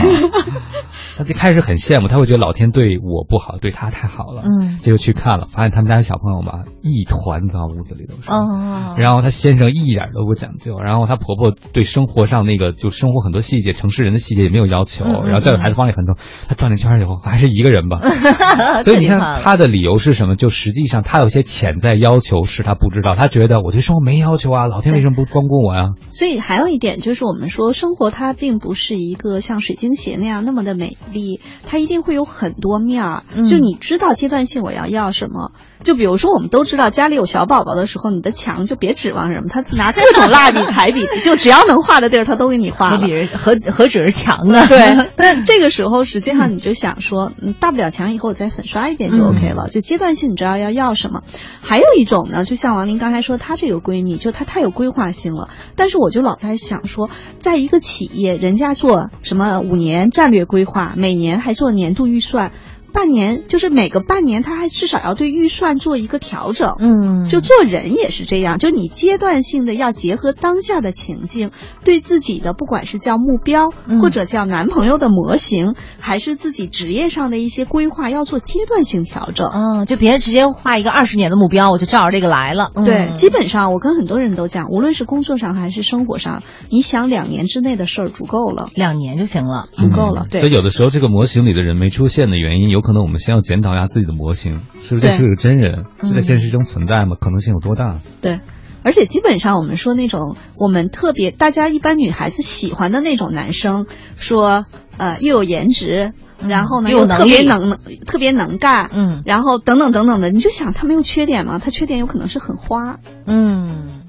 [1.17, 4.43] 他就开始很羡慕，他会觉得老天对我不好，对他太好了。
[4.45, 8.31] 嗯，结果去看了，发现他们家小朋友吧，一团糟，屋子里都是。
[8.31, 8.95] 哦。
[8.99, 16.17] 然后他先生一点都不讲究，然后他婆婆对生活上那个就生活很多细节，城市人的细节也没有要求，然后教育孩子方面很多。
[16.49, 18.01] 他转了一圈以后，还是一个人吧。
[18.85, 20.37] 所以你看他的理由是什么？
[20.37, 25.91] 就实际上他有些潜在要求是他不知道，他觉得我对生活没要求啊，老天为什么不光顾我呀？
[26.13, 30.97] 所以还有一点就是，我们说生活它并不是一个像水晶鞋那样那么的美。
[31.13, 33.23] 力，它一定会有很多面儿。
[33.45, 35.53] 就你知道阶段性我要要什么？
[35.83, 42.91] 就比如说，我们都知道家里有小宝宝的时候，你的墙就别指望什么，他拿各种蜡笔、 彩笔，就只要能画的地儿，他都给你画。
[42.91, 44.67] 何止何何止是墙呢？
[44.69, 45.11] 对。
[45.17, 49.69] 那这个时候，实际上你就想说，嗯，大不了墙以后我再粉刷一遍就 OK 了。
[49.69, 51.23] 就阶段性，你知道要要什么？
[51.61, 55.51] 还有一种呢，就像王林刚才说，她这个闺蜜，就她太有规划性了。
[55.77, 57.11] 但是我就老在想说，
[57.41, 62.53] 在一个企业，人家做什么五年战略规划，每年还做年度预算。
[62.95, 66.77] 半年就是每个半年，他还至少要对预算做一个调整。
[66.79, 71.51] 嗯，就做人也是这样，就你阶段性的要结合当下的情境，
[71.83, 79.51] 对自己的不管是叫目标，或者叫男朋友的模型，还是自己职业上的一些规划，要做阶段性调整。
[79.53, 82.71] 嗯，就别直接画一个二十年的目标，我就照着这个来了。
[82.85, 90.27] 对，基本上我跟很多人都讲，无论是工作上还是生活上，你想两年之内的事儿足够了，两年就行了，足够了。
[90.31, 92.84] 对，所以有的时候这个模型里的人没出现的原因，有。
[92.85, 97.17] 可能我们先要检讨一下自己的模型，是不是这是个真人，是在现实中存在吗？
[97.19, 97.97] 可能性有多大？
[98.21, 98.41] 对，
[98.83, 103.87] 而且基本上我们说那种我们特别大家一般女孩子喜欢的那种男生，
[104.19, 104.65] 说
[104.99, 106.13] 呃又有颜值。
[106.37, 111.59] 然后呢，又特别能特别能干，嗯，然后等等等等的，你就想他没有缺点吗？
[111.59, 114.04] 他缺点有可能是很花，嗯，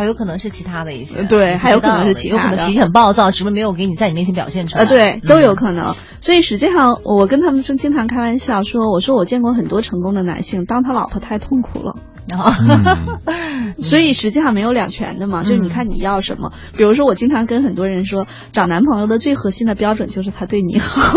[0.00, 5.94] 还有可能是其他的一些，对，还有可能是其他的，有可能脾气很暴躁，只不过没有给你在你面前表现出来，呃，对，都有可能。
[6.22, 11.96] 所以实际上，我跟他们就经常开玩笑说，我说我见过很多成功的男性，当他老婆太痛苦了。
[13.80, 16.52] 所以实际上没有两全的嘛，就是你看你要什么。
[16.76, 21.14] 比如说，我经常跟很多人说，找男朋友的最核心的标准就是他对你好，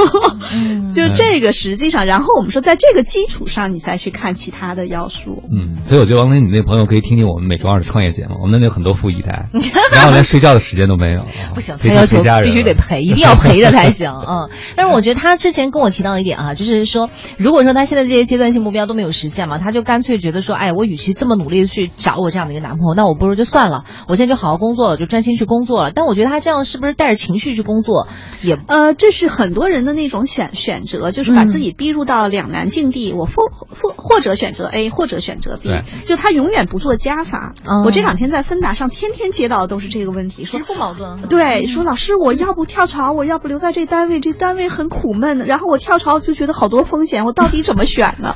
[0.93, 2.05] 就这个实际上。
[2.05, 5.43] 然后我们说，在这个基础上，你再去看其他的要素。
[5.51, 9.49] 嗯，所以我觉得王林，你那朋友可以听听我们每周二的创业节目，我们那里有很多富一代，
[9.93, 11.25] 然后连睡觉的时间都没有。
[11.53, 14.09] 不行，他要求必须得陪，一定要陪着才行。
[14.09, 25.91] 嗯，但是我觉得他之前跟我提到一点啊，就是说，如果说他现在这些阶段性目标都没有实现嘛，他就干脆觉得说，哎，我与其这么努力的去找我这样的一个男朋友，那我不如就算了，我现在就好好工作了，就专心去工作了。
[25.91, 28.07] 但我觉得他这样是不是带着情绪去工作，
[28.41, 35.69] 也呃，这是很多人的那种选选择，就是把自己逼入到两难境地，我或或或者选择 A，或者选择 B，
[36.05, 37.53] 就他永远不做加法。
[37.85, 41.21] 我这两天在芬达上天天接到的都是这个问题，其实不矛盾。
[41.29, 48.35] 对，说老师，我要不跳槽，我要不留在这单位，这单位很苦闷，然后我跳槽就觉得好多风险，我到底怎么选呢？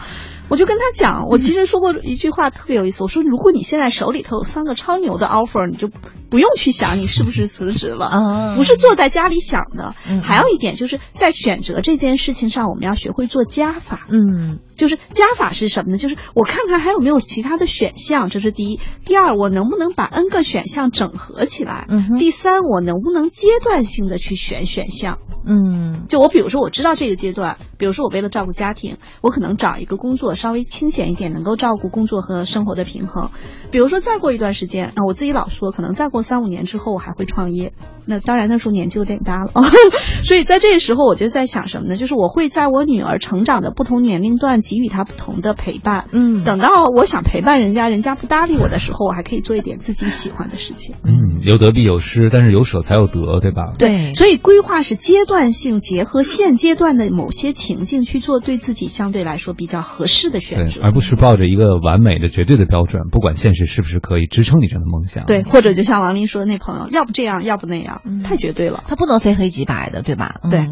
[0.50, 5.90] 我就跟他讲，我其实说过一句话特别有意思，我说如果你现在手里头有三个超牛的 offer，你就
[6.30, 9.94] 不用去想你是不是辞职了，不是坐在家里想的。
[10.24, 14.06] 还有一点就是在选择这件事情上，我们要学会做加法。
[14.10, 15.98] 嗯，就是加法是什么呢？
[15.98, 18.80] 就是我看看还有没有其他的选项，这是第一。
[19.04, 21.86] 第二，我能不能把 n 个选项整合起来？
[21.90, 22.18] 嗯。
[22.18, 25.20] 第三，我能不能阶段性的去选选项？
[25.46, 26.06] 嗯。
[26.08, 30.37] 就我比如说，我知道这个阶段，比如说我为了照顾家庭，我可能找一个工作。
[30.38, 33.30] 稍微清闲一点，能够照顾工作和生活的平衡。
[33.70, 37.74] 比如说，再过一段时间啊，我自己老说，可能再过三五年之后，我还会创业。
[38.06, 39.52] 那当然，那时候年纪有点大了，
[40.24, 41.98] 所以在这个时候，我就在想什么呢？
[41.98, 46.06] 就是我会在我女儿成长的不同年龄段给予她不同的陪伴。
[46.14, 50.96] 嗯，等到我想陪伴人家，人家不搭理我的时候，我还可以做一点自己喜欢的事情。
[51.04, 53.74] 嗯，有得必有失，但是有舍才有得，对吧？
[53.78, 65.26] 对，所以规划是阶段性结合现阶段的某些情境去做，对自己相对来说比较合适的选择，而不是抱着一个完美的绝对的标准，不管现实是不是可以支撑你这样的梦想。
[65.26, 68.02] 对，或者就像王林说的那朋友，要不这样，要不那样。
[68.24, 70.36] 太绝对了，他不能非黑即白的，对吧？
[70.50, 70.70] 对。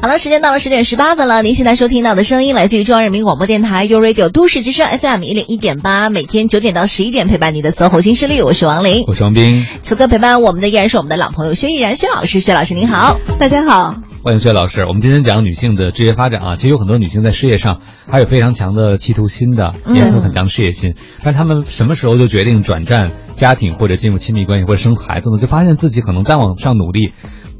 [0.00, 1.42] 好了，时间到了十点十八分了。
[1.42, 9.66] 您现在收听到的声音来自于中央人民广播电台 u Radio 都市之声 FM 一零一点八，每天九点到十一点陪伴你的搜狐新势力，我是王琳，我是王斌。
[9.82, 14.82] 此刻陪伴我们的依然是我们的老朋友薛逸然薛老师，薛老师您好，大家好，欢迎薛老师。
[14.82, 25.40] 我们今天讲女性的职业发展啊，其实有很多女性在事业上还有非常强的企图心的，也有很强的事业心，但是她们什么时候就决定转战家庭或者进入亲密关系或者生孩子呢？
[25.40, 27.12] 就发现自己可能再往上努力。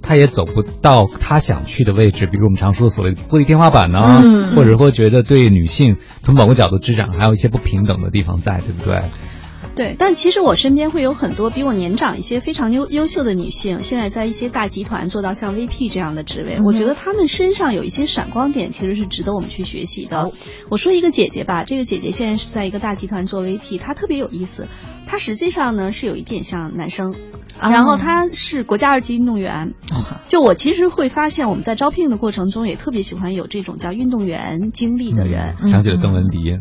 [0.03, 4.23] 他也走不到他想去的位置，比如我们常说的所谓玻璃天花板呢，
[4.55, 9.03] 或者会觉得对女性从某个角度之长还有一些不平等的地方在，对不对？
[9.81, 20.33] 对，但其实我身边会有很多比我年长一些非常优优秀的女性，现在在一些大集团做到像 VP 这样的职位，我觉得她们身上有一些闪光点，其实是值得我们去学习的。
[20.69, 24.69] 我说一个姐姐吧，这个姐姐现在是在一个大集团做 VP，她特别有意思，
[25.07, 27.15] 她实际上呢是有一点像男生。
[27.63, 29.75] 然后她是国家二级运动员，
[30.29, 35.57] 就我其实会发现我们在招聘的过程中也特别喜欢有这种叫运动员经历的人。
[35.69, 36.59] 想起了邓文迪，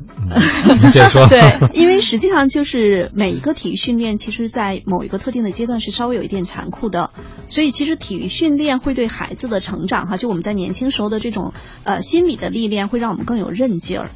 [0.92, 1.28] 接着说。
[1.32, 1.40] 对，
[1.74, 7.12] 因为实际上就是每一个体育训练，其实，在某一个特定的阶段是稍微有一点残酷的，
[7.50, 11.54] 所以其实体育训练会对孩子的成长，哈，就我们在年轻时候的这种
[11.84, 14.12] 呃心理的历练，会让我们更有韧劲儿。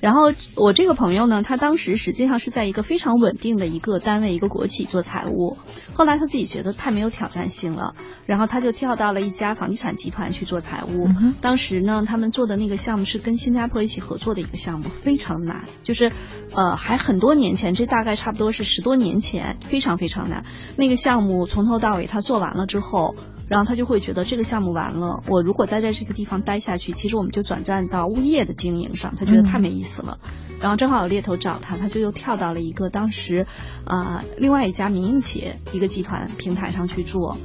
[0.00, 5.58] 然后我这个朋友呢，他当时实际上是在一个非常稳定的一个单位，一个国企做财务。
[5.92, 11.08] 后来他自己觉得太没有挑战性了，然后他就跳到了一家房地产集团去做财务。
[11.40, 16.12] 当时呢，他们做的那个项目是跟新加坡一起合作的一个项目，非常难，就是
[16.54, 20.44] 呃还很多年前，这大概差不多是十多年前，非常非常难。
[20.76, 23.16] 那个项目从头到尾他做完了之后。
[23.48, 30.20] 然后他就会觉得这个项目完了，我如果再在这这个地方待下去，其实我们就转战到物业的经营上，他觉得太没意思了。
[30.60, 33.46] 然后正好有猎头找他，他就又跳到了一个当时，
[33.84, 37.36] 啊，另外一家民营企业一个集团平台上去做。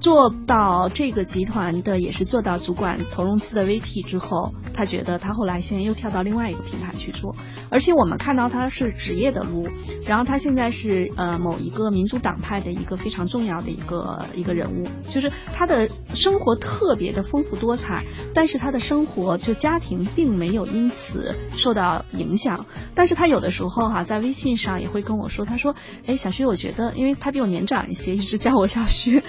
[0.00, 7.34] 做到这个集团的也是做到主管投融资的 VP 之后，他觉得他后来现在又跳到另外一个平台去做，
[7.68, 9.68] 而且我们看到他是职业的路，
[10.06, 25.74] 然后他现在是呃某一个民主党派的一个非常重要的一个一个人物，就是他的生活特别的丰富多彩，但是他的生活就家庭并没有因此受到影响，但是他有的时候哈在微信上也会跟我说，他说，
[26.06, 29.24] 哎，小徐，我觉得因为他比我年长一些，一直叫我小徐，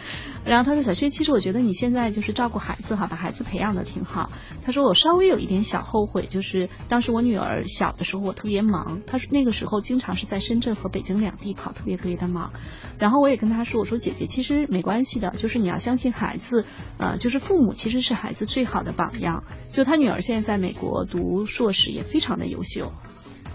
[0.46, 0.59] 然后。
[0.60, 4.30] 然后他说：“小薛，其实我觉得你现在就是照顾孩子哈，把孩子培养的挺好。”
[4.62, 9.02] 他说：“我稍微有一点小后悔，就是当时我女儿小的时候，我特别忙。
[9.08, 12.52] 他说那个时候经常是在深圳和北京两地跑，特别特别的忙。
[12.98, 16.66] 然后我也跟他说：‘我说姐姐，其实没关系的，就是你要相信孩子，
[16.98, 22.92] 呃，就是父母其实是孩子最好的榜样。’就他女儿现在在美国读硕士，也非常的优秀。”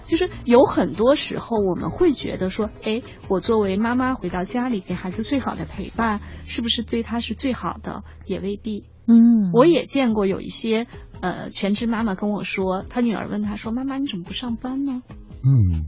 [0.04, 8.04] 就是有很多时候我们会觉得说，哎，我作为妈妈回到家里给孩子最好的陪伴，是不是对他是最好的？
[8.26, 8.84] 也未必。
[9.06, 10.86] 嗯，我也见过有一些
[11.20, 15.02] 呃全职妈妈跟我说，她女儿问她说：“妈妈，你怎么不上班呢？”
[15.44, 15.86] 嗯。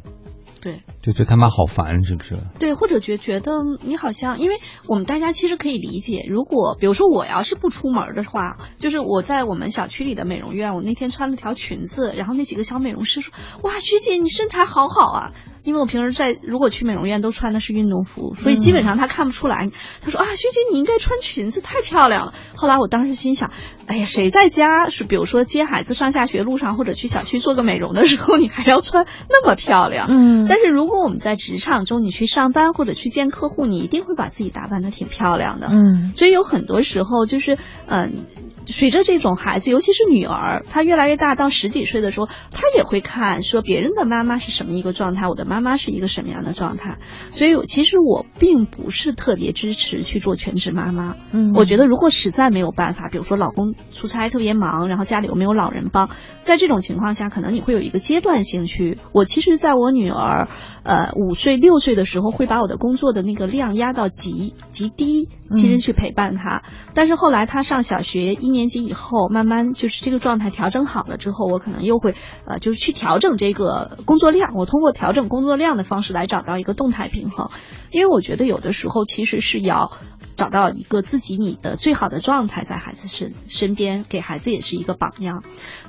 [0.61, 2.39] 对，就觉得他妈好烦，是不是？
[2.59, 3.53] 对，或者觉觉得
[3.83, 13.33] 你好像，因为我们大家其实可以理解，如果比如说我要是不出门的话，就是我在我们小区里的美容院，我那天穿了条裙子，然后那几个小美容师说
[13.63, 15.33] ：“哇，学姐你身材好好啊。”
[15.67, 19.69] 因为我平时在如果去美容院都穿的是运动服，所以基本上他看不出来。
[20.01, 22.35] 他说啊，学姐你应该穿裙子，太漂亮了。
[22.55, 23.51] 后来我当时心想，
[23.87, 30.07] 哎呀，谁在家是比如说接孩子上下学路上或者去小区做个美容的时候，你还要穿那么漂亮？
[30.09, 30.47] 嗯。
[30.49, 35.67] 但是如果我们在职场中，你去上班或者去见客户，你一定会把自己打扮的挺漂亮的。
[35.73, 36.13] 嗯。
[36.15, 38.25] 所以有很多时候就是嗯。
[38.69, 46.99] 随着这种孩子，尤其是女儿，她越来越大，到十几岁的时候，她也会看说别人的妈妈是什么一个状态，我的妈妈妈是一个什么样的状态。
[47.31, 51.15] 所以，其实我并不是特别支持去做全职妈妈。
[51.33, 58.99] 嗯，我觉得如果实在没有办法，比如说老公出差特别忙，然后家里又没有老人帮，在这种情况下，可能你会有一个阶段性去。
[59.13, 60.49] 我其实在我女儿
[60.83, 66.65] 呃五岁六岁的时候，会把我的工作的那个量压到极极低，其实去陪伴她。
[66.95, 68.57] 但是后来她上小学一。
[68.57, 72.15] 年级以后，慢慢就是这个状态调整好了之后，我可能又会
[72.47, 74.55] 呃，就是去调整这个工作量。
[74.55, 77.51] 我通过调整工作量的方式来找到一个动态平衡，
[77.91, 79.93] 因为我觉得有的时候其实是要
[80.35, 85.43] 找到一个自己你的最好的状态，在孩子身身边，给孩子也是一个榜样。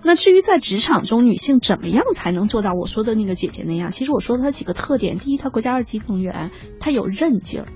[0.04, 3.92] 那至于在职场中，女性怎么样才能做到我说的那个姐姐那样？
[3.92, 7.68] 其实我说的她几个特点：第一，她国家二级公务员，她有韧劲儿。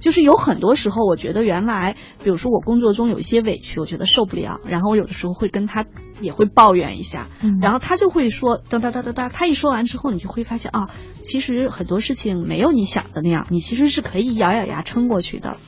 [0.00, 1.94] 就是有很多时候，我觉得原来，
[2.24, 5.86] 比如说我工作中有一些委屈，我觉得受不了，然后我有的时候会跟他
[6.20, 7.28] 也会抱怨一下，
[7.60, 10.90] 然后他就会说哒哒哒哒哒，他一说完之后，你就会发现啊，
[11.22, 15.58] 其实很多事情没有你想的那样，你其实是可以咬咬牙撑过去的。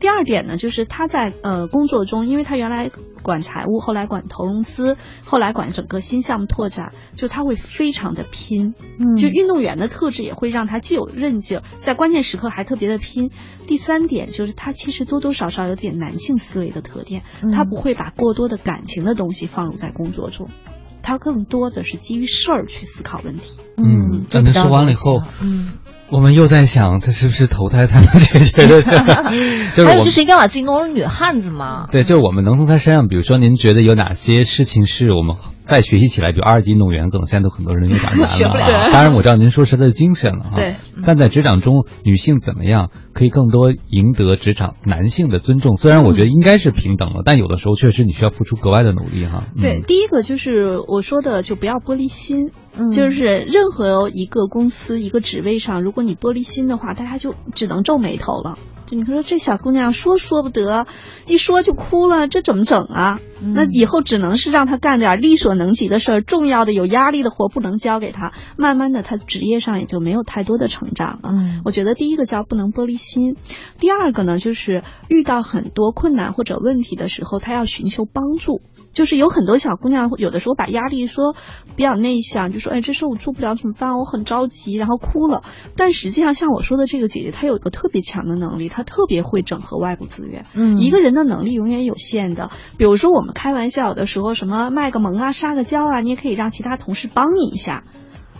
[0.00, 2.90] 第二点呢，就是他在呃工作中，因为他原来
[3.22, 13.30] 管财务，后来管投融资，后来管整个新项目拓展，就他会非常的拼，嗯，就运动员的特质也会让他既有韧劲，在关键时刻还特别的拼。
[13.66, 17.22] 第三点就是他其实多多少少有点男性思维的特点，
[17.52, 20.48] 他不会把过多的感情的东西放入在工作中，
[21.02, 23.60] 他更多的是基于事儿去思考问题。
[23.76, 25.74] 嗯，那您说完了以后，嗯。
[26.12, 28.82] 我们又在想，他是不是投胎才能解决的？
[29.76, 31.86] 就是还有就是一定要把自己弄成女汉子嘛。
[31.92, 35.36] 对，就是我们能从他身上，比如说，您觉得有哪些事情是我们
[35.66, 38.90] 再学习起来，比如二级运动员，可能现在都很多人有点难了啊。
[38.92, 40.56] 当然，我知道您说是他的精神了啊。
[40.56, 40.76] 对。
[41.06, 45.76] 但在职场中，女性怎么样可以更多赢得职场男性的尊重？
[45.76, 49.44] 虽然我觉得应该是平等了，但有的时候确实你需要付出格外的努力哈。
[49.60, 52.50] 对，第一个就是我说的，就不要玻璃心。
[52.94, 58.58] 就是任何一个公司一个职位上，如果你玻璃心的话，大家就只能皱眉头了。
[58.86, 60.84] 就你说这小姑娘说说不得，
[61.26, 63.20] 一说就哭了，这怎么整啊？
[63.40, 68.32] 那以后只能是让她干点力所能及的事儿，重要的有压力的活不能交给她。
[68.56, 71.34] 慢慢的，她职业上也就没有太多的成长了。
[71.64, 73.36] 我觉得第一个叫不能玻璃心，
[73.78, 78.60] 第二个呢，就是遇到很多困难或者问题的时候，她要寻求帮助。
[78.92, 81.34] 就是有很多小姑娘，有的时候把压力说
[81.76, 83.98] 比较内向，就说哎，这事我做不了怎么办？
[83.98, 85.42] 我很着急，然后哭了。
[85.76, 90.44] 但实际上，像我说的这个姐姐，她有一个特别强的能力，她特别会整合外部资源。
[90.54, 92.50] 嗯，一个人的能力永远有限的。
[92.78, 97.84] 比如说我们开玩笑的时候，什么卖个萌啊、撒个娇啊，你也可以让其他同事帮你一下。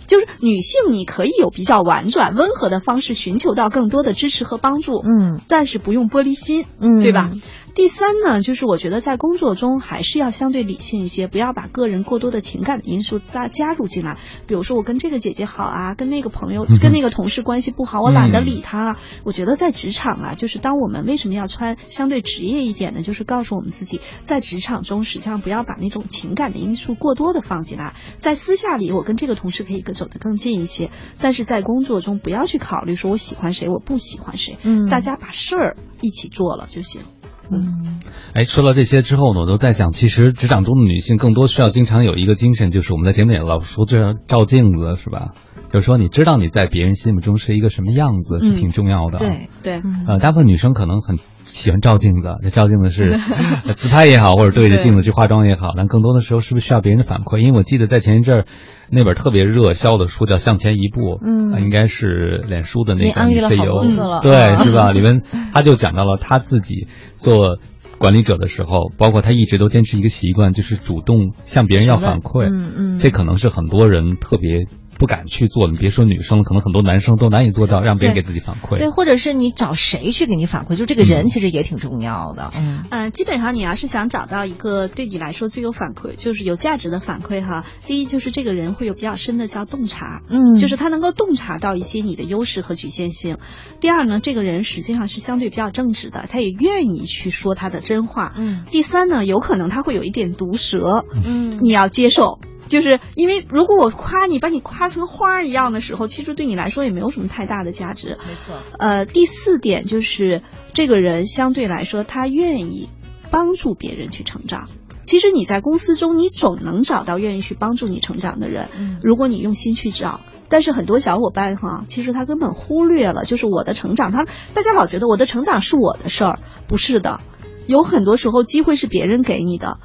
[0.07, 4.97] 就是女性，你可以有比较婉转、温和的方式寻求到更多的支持和帮助。
[4.97, 6.65] 嗯，但是不用玻璃心。
[6.81, 7.31] 嗯，对吧？
[7.73, 14.17] 第三呢，就是我觉得在工作中还是要相对理性一些，不要把个人过多的情感的因素加加入进来。
[14.45, 18.99] 比如说我跟这个姐姐好啊，跟那个朋友、跟那个同事关系不好，我懒得理他啊。
[19.23, 23.01] 我觉得在职场啊，就是当我们为什么要穿相对职业一点呢？
[23.01, 27.95] 就是告诉我们自己，在职场中实际上不要把那种情感的因素过多的放进来。
[28.19, 34.57] 在私下里，我跟这个同事可以更走得更近一些，但是在工作中不要去考虑说我喜欢谁，我不喜欢谁。
[34.61, 37.01] 嗯，大家把事儿一起做了就行。
[37.49, 37.99] 嗯，
[38.33, 45.31] 哎，说到这些之后呢，我都在想，其实职场中的女性更多需要经常有一个精神，就是我们在节目里老说这照镜子，是吧？
[45.71, 49.19] 就是说，你知道你在别人心目中是一个什么样子，是挺重要的。
[49.19, 51.17] 对对，呃，大部分女生可能很
[51.51, 53.11] 喜欢照镜子，这照镜子是
[53.75, 57.37] 自拍也好，或者对着镜子去化妆也好，但更多的时候是不是需要别人的反馈？
[57.39, 58.45] 因为我记得在前一阵儿
[58.89, 64.91] 那本特别热销的书叫《向前一步》，嗯，应该是脸书的那个女 CEO，了对， 是吧？
[64.93, 65.21] 里面
[65.53, 66.87] 他就讲到了他自己
[67.17, 67.57] 做。
[67.97, 72.49] 管理者的时候，包括他一直都坚持一个习惯，就是主动向别人要反馈。
[72.51, 74.65] 嗯嗯，这可能是很多人特别。
[75.01, 78.77] 不敢去做，你别说女生了，可能很多男生都难以做到让别人给自己反馈。
[78.77, 82.51] 对，或者是你找谁去给你反馈，就这个人其实也挺重要的。
[82.55, 87.65] 嗯，呃，基本上你要是想找到一个对你来说最有反馈，就是有价值的反馈哈。
[87.87, 93.37] 第一就是这个人会有比较深的叫洞察，嗯，就是他能够洞察到一些你的优势和局限性。
[93.79, 98.33] 第二呢，这个人实际上是相对比较正直的，他也愿意去说他的真话。
[98.37, 98.65] 嗯。
[98.69, 102.37] 第三呢，有可能他会有一点毒舌，嗯，你要接受。
[102.71, 108.17] 就是因为如果我夸你，把你夸成花儿一样的时候，其实对你来说也没有什么太大的价值。
[108.25, 108.55] 没错。
[108.79, 110.41] 呃，第四点就是
[110.71, 112.87] 这个人相对来说，他愿意
[113.29, 114.69] 帮助别人去成长。
[115.03, 118.69] 其实你在公司中，你总能找到愿意去帮助你成长的人。
[118.77, 119.01] 嗯。
[119.03, 124.13] 如果你用心去找，但是很多小伙伴哈，其实他根本忽略了，就是我的成长。
[124.13, 127.19] 他大家老觉得我的成长是我的事儿，不是的。
[127.67, 129.79] 有很多时候机会是别人给你的。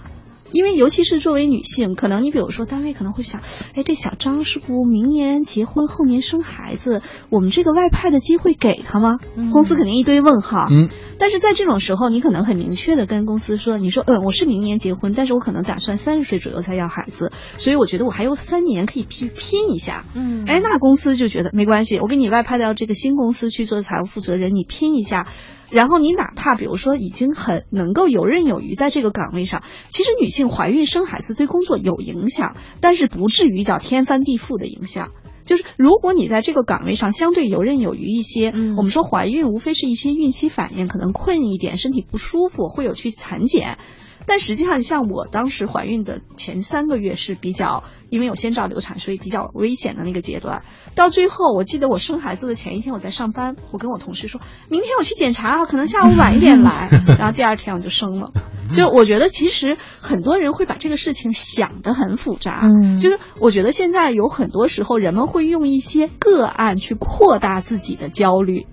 [0.52, 3.40] 因为尤其是作为女性，可能你比如说单位可能会想，
[3.74, 9.18] 哎，这小张是不明年结婚，后年生孩子，我们这个外派的机会给他吗？
[9.52, 10.68] 公司肯定一堆问号。
[10.70, 10.88] 嗯。
[11.18, 20.06] 但是在这种时候，你可能很明确的跟公司说，你说，嗯，我是明年结婚，但是我可能打算三十岁左右才要孩子，所以我觉得我还有三年可以拼拼一下。
[20.14, 20.44] 嗯。
[20.46, 25.26] 哎，那公司就觉得没关系，我给你外派到这个新公司去做财务负责人，你拼一下。
[25.68, 35.10] 然后你哪怕比如说已经很能够游刃有余在这个岗位上，其实女性怀孕生孩子对工作有影响，但是不至于叫天翻地覆的影响。
[35.46, 43.78] 就是如果你在这个岗位上相对游刃有余一些，嗯，我们说怀孕无非是一些孕期反应，可能困一点，身体不舒服，会有去产检。
[44.26, 50.64] 但实际上，像我当时怀孕的前三个月是比较，因为有先兆流产，所以比较危险的那个阶段。
[50.94, 56.88] 到最后，我记得我生孩子的前一天我在上班，我跟我同事说，明天我去检查啊，可能下午晚一点来。
[57.18, 58.32] 然后第二天我就生了。
[58.74, 62.62] 就我觉得，其实很多人会把这个事情想得很复杂。
[62.64, 68.66] 嗯，就是我觉得现在有很多时候，人们会用一些个案去扩大自己的焦虑。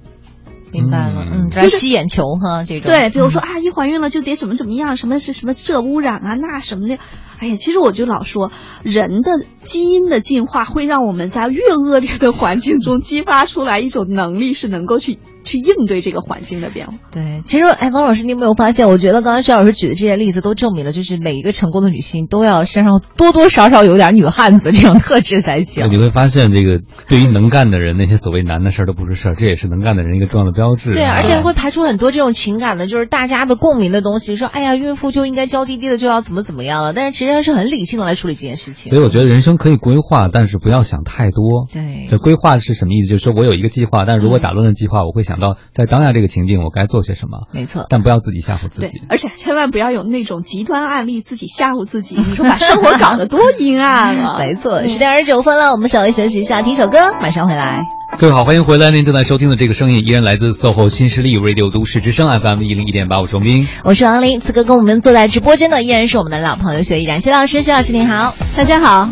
[0.73, 2.91] 明白了，嗯，来吸眼球哈，这种。
[2.91, 6.97] 对，比如说啊，一怀孕了就得怎么怎么样，什么是什么这污染啊，那什么的，
[7.43, 9.31] 哎呀，其实我就老说，人的
[9.63, 16.93] 基因的进化会让我们在越恶劣的环境中激发出来一种能力，是能够去去应对这个环境的变化。
[17.11, 18.87] 对，其实哎，王老师，你有没有发现？
[18.87, 25.91] 我觉得刚才薛老师举的这些例子都证明了，就是每一个成功的女性都要身上多多少少有点女汉子这种特质才行。
[25.91, 26.79] 你会发现，这个
[27.09, 30.93] 对于能干的人，那些所谓难的事儿都不是事儿，这也是能干的人一个重要的标志。
[30.93, 34.35] 对，而且会排除很多这种情感的，就是大家的共鸣的东西。
[34.37, 36.93] 说，哎呀，孕妇就应该娇滴滴的，就要怎么怎么样了。
[36.93, 38.89] 但是其实他是很理性的来处理这件事情。
[38.89, 41.67] 所以我觉得人生可以规划，但是不要想太多。
[41.71, 43.09] 对，这规划是什么意思？
[43.09, 47.47] 就是说我有一个计划，但是如果打乱了计划，我会想到在当下这个情境我该做些什么。
[47.51, 48.99] 没错，但不要自己吓唬自己。
[48.99, 52.15] 对，而且千万不要有那种极端案例，自己吓唬自己。
[52.17, 54.37] 你说把生活搞得多阴暗啊！
[54.39, 57.83] 没错，十点二十九分了，我们稍微休息一下，听首歌，马上回来。
[58.19, 58.91] 各位好，欢迎回来。
[58.91, 64.39] 您正在收听的这个声音依然来自 SOHO 新势力 Radio 都市之声 FM 一零一点八，我是王斌，我是王林。
[64.39, 69.09] 此刻跟我们坐在直播间的依然是我们的老朋友薛依然，薛老师，徐老师您好，大家好。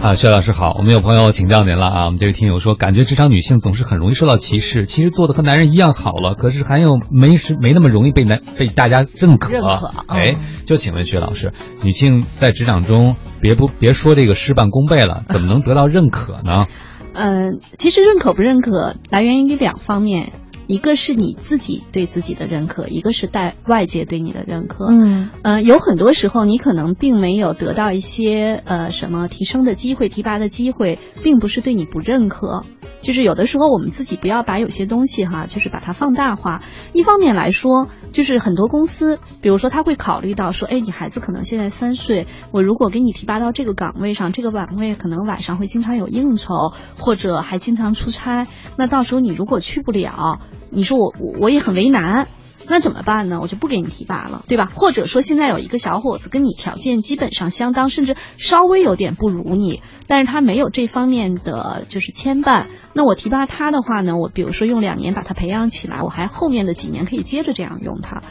[0.00, 0.72] 啊，薛老师好。
[0.78, 9.50] 我们有朋友请教您了啊，我们这位听友说，感觉职场女性总是很容易受到歧视，其实做的和男人一样好了，可是还有没是没那么容易被男被大家认可。
[9.50, 9.92] 认可。
[10.06, 16.68] 哎，就请问薛老师，女性在职场中别不别说这个事半功倍了，怎么能得到认可呢？
[17.14, 20.30] 嗯， 其实认可不认可来源于两方面，
[20.70, 24.86] 一个是你自己对自己的认可，一个是带外界对你的认可。
[24.88, 32.64] 嗯，呃，有很多时候你可能并没有得到一些呃什么提升的机会、提拔的机会，并不是对你不认可，
[33.02, 36.62] 就是有的时候我们自己不要把有些东西哈，就是把它放大化。
[36.92, 48.46] 一方面来说，就是很多公司，比如说他会考虑到说，哎，你孩子可能现在三岁，我如果给你提拔到这个岗位上，这个岗位可能晚上会经常有应酬，或者还经常出差，
[48.76, 50.38] 那到时候你如果去不了，
[50.70, 52.28] 你说我我也很为难。
[52.68, 53.40] 那怎么办呢？
[53.42, 54.70] 我就不给你提拔了，对吧？
[54.72, 62.66] 或者说现在有一个小伙子跟你条件基本上相当，甚至稍微有点不如你，但是他没有这方面的就是牵绊。
[62.92, 68.22] 那我提拔他的话呢，我比如说用两年把他培养起来，我还后面的几年可以接着这样用他。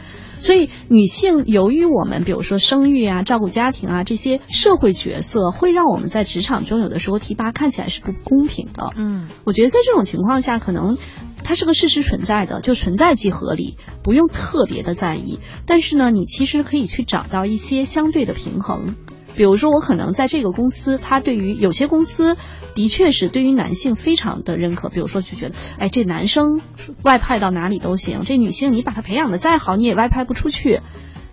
[0.42, 8.92] 所以女性由于我们比如说生育啊、照顾家庭啊这些社会角色，会让我们在职场中有的时候提拔看起来是不公平的。
[8.96, 10.98] 嗯，我觉得在这种情况下，可能
[11.44, 15.38] 它是个事实存在的，就存在即合理，不用特别的在意。
[15.66, 18.96] 但是呢，你其实可以去找到一些相对的平衡。
[19.34, 22.36] 比如说，我可能在这个公司，他对于有些公司
[22.74, 24.88] 的确是对于男性非常的认可。
[24.88, 26.60] 比如说，就觉得，哎，这男生
[27.02, 30.80] 外派到哪里都行，这女性你把他培养的再好，你也外派不出去。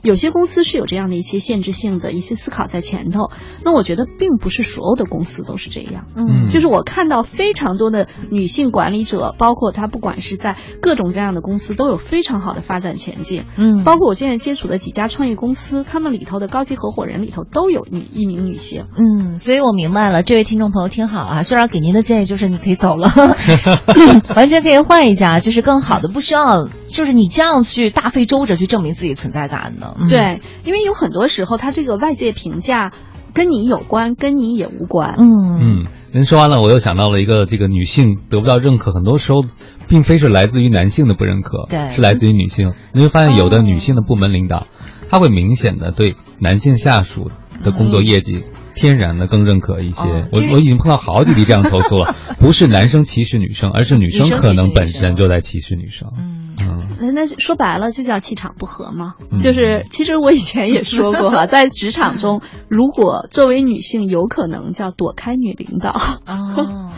[0.02, 3.32] 有些公司是有这样的一些限制性的一些思考在前头，
[3.64, 6.06] 那我觉得并不是所有的公司都是这样。
[6.16, 13.46] 嗯，就是我看到非常多的女性管理者，包括她不管是在各种各样的公司都有非常好的发展前景。
[13.58, 18.86] 嗯，包括我现在接触的几家创业公司，他们里头的高级合伙人里头都有女一名女性。
[18.98, 23.10] 嗯，所以我明白了，这位听众朋友听好啊，虽然给您的建议就是你可以走了，
[24.36, 29.96] 完全可以换一家，就是更好的，不需要就是你这样去大费周折去证明自己存在感的。
[30.10, 32.92] 对，因为有很多时候，他这个外界评价
[33.34, 35.16] 跟你有关，跟你也无关。
[35.20, 39.44] 嗯嗯，您说完了，我又想到了一个，这个女性得不到认可，很多时候
[39.88, 42.74] 并非是来自于男性的不认可，对，是来自于女性。
[42.94, 44.66] 你会发现，有的女性的部门领导，
[45.10, 47.30] 他会明显的对男性下属
[47.64, 48.44] 的工作业绩。
[48.80, 56.12] 天然的更认可一些，我我已经碰到好几例这样投诉了， 不是男生歧视女生，而是女生可能本身就在歧视女生。
[56.16, 59.16] 嗯嗯，那那说白了就叫气场不合嘛。
[59.40, 65.92] 就是其实我以前也说过哈， 在职场中，如果作为女性，有可能叫躲开女领导。
[66.26, 66.92] 哦。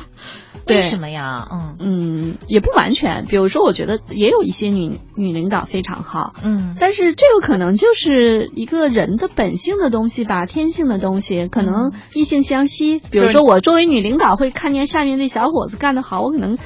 [0.68, 1.48] 为什么呀？
[1.52, 3.26] 嗯嗯，也不完全。
[3.26, 13.00] 比如说，我觉得也有一些女女领导非常好，嗯，但是这个可能就是一个人的本性的东西吧，天性的东西，可能异性相吸。
[13.00, 16.60] 比如说，我作为女领导会看见下面这小伙子干得好，我可能。